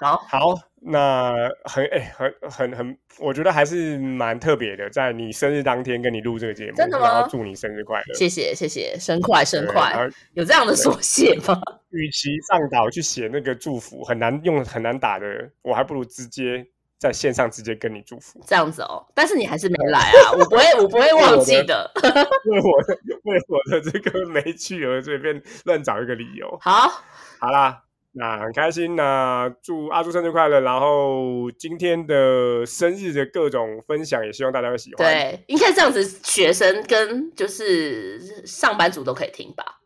[0.00, 1.32] 好好，那
[1.64, 7.28] 很哎，很很很，我觉得还是蛮特别的，在你生日当天跟你录这个节目，真的吗？
[7.30, 8.14] 祝你生日快乐！
[8.14, 9.94] 谢谢谢谢，生快生快，
[10.32, 11.60] 有这样的缩写吗？
[11.94, 15.26] 与其上岛去写那个祝福，很难用很难打的，
[15.62, 16.66] 我还不如直接
[16.98, 18.40] 在线上直接跟你祝福。
[18.46, 21.90] 这样子哦，但是你还是没来啊， 我不会我不会忘记的。
[21.96, 26.58] 为我的为我的这个没去而随便乱找一个理由。
[26.60, 27.02] 好，
[27.38, 27.80] 好啦。
[28.16, 30.60] 那很开心，那祝阿朱生日快乐！
[30.60, 35.04] 然后今天的生日的各种分享，也希望大家会喜欢。
[35.04, 39.80] 对，应该这样子，学生跟就是上班族都可以听吧。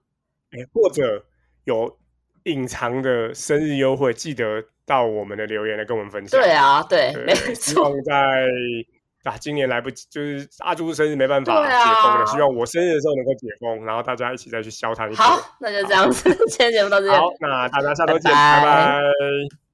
[0.51, 1.25] 哎，或者
[1.69, 1.97] 有
[2.45, 4.45] 隐藏的生日优惠，记得
[4.85, 6.41] 到我们的留言来跟我们分享。
[6.41, 8.15] 对啊，对，没错，在。
[9.25, 12.25] 啊，今年来不及，就是阿朱生日没办法解封了。
[12.25, 15.13] 希望我生日的时候能够解封，然后大家一起再去消摊。
[15.13, 17.13] 好，那就这样子， 今天节目到这里。
[17.13, 19.68] 好，那大家下周见，拜拜。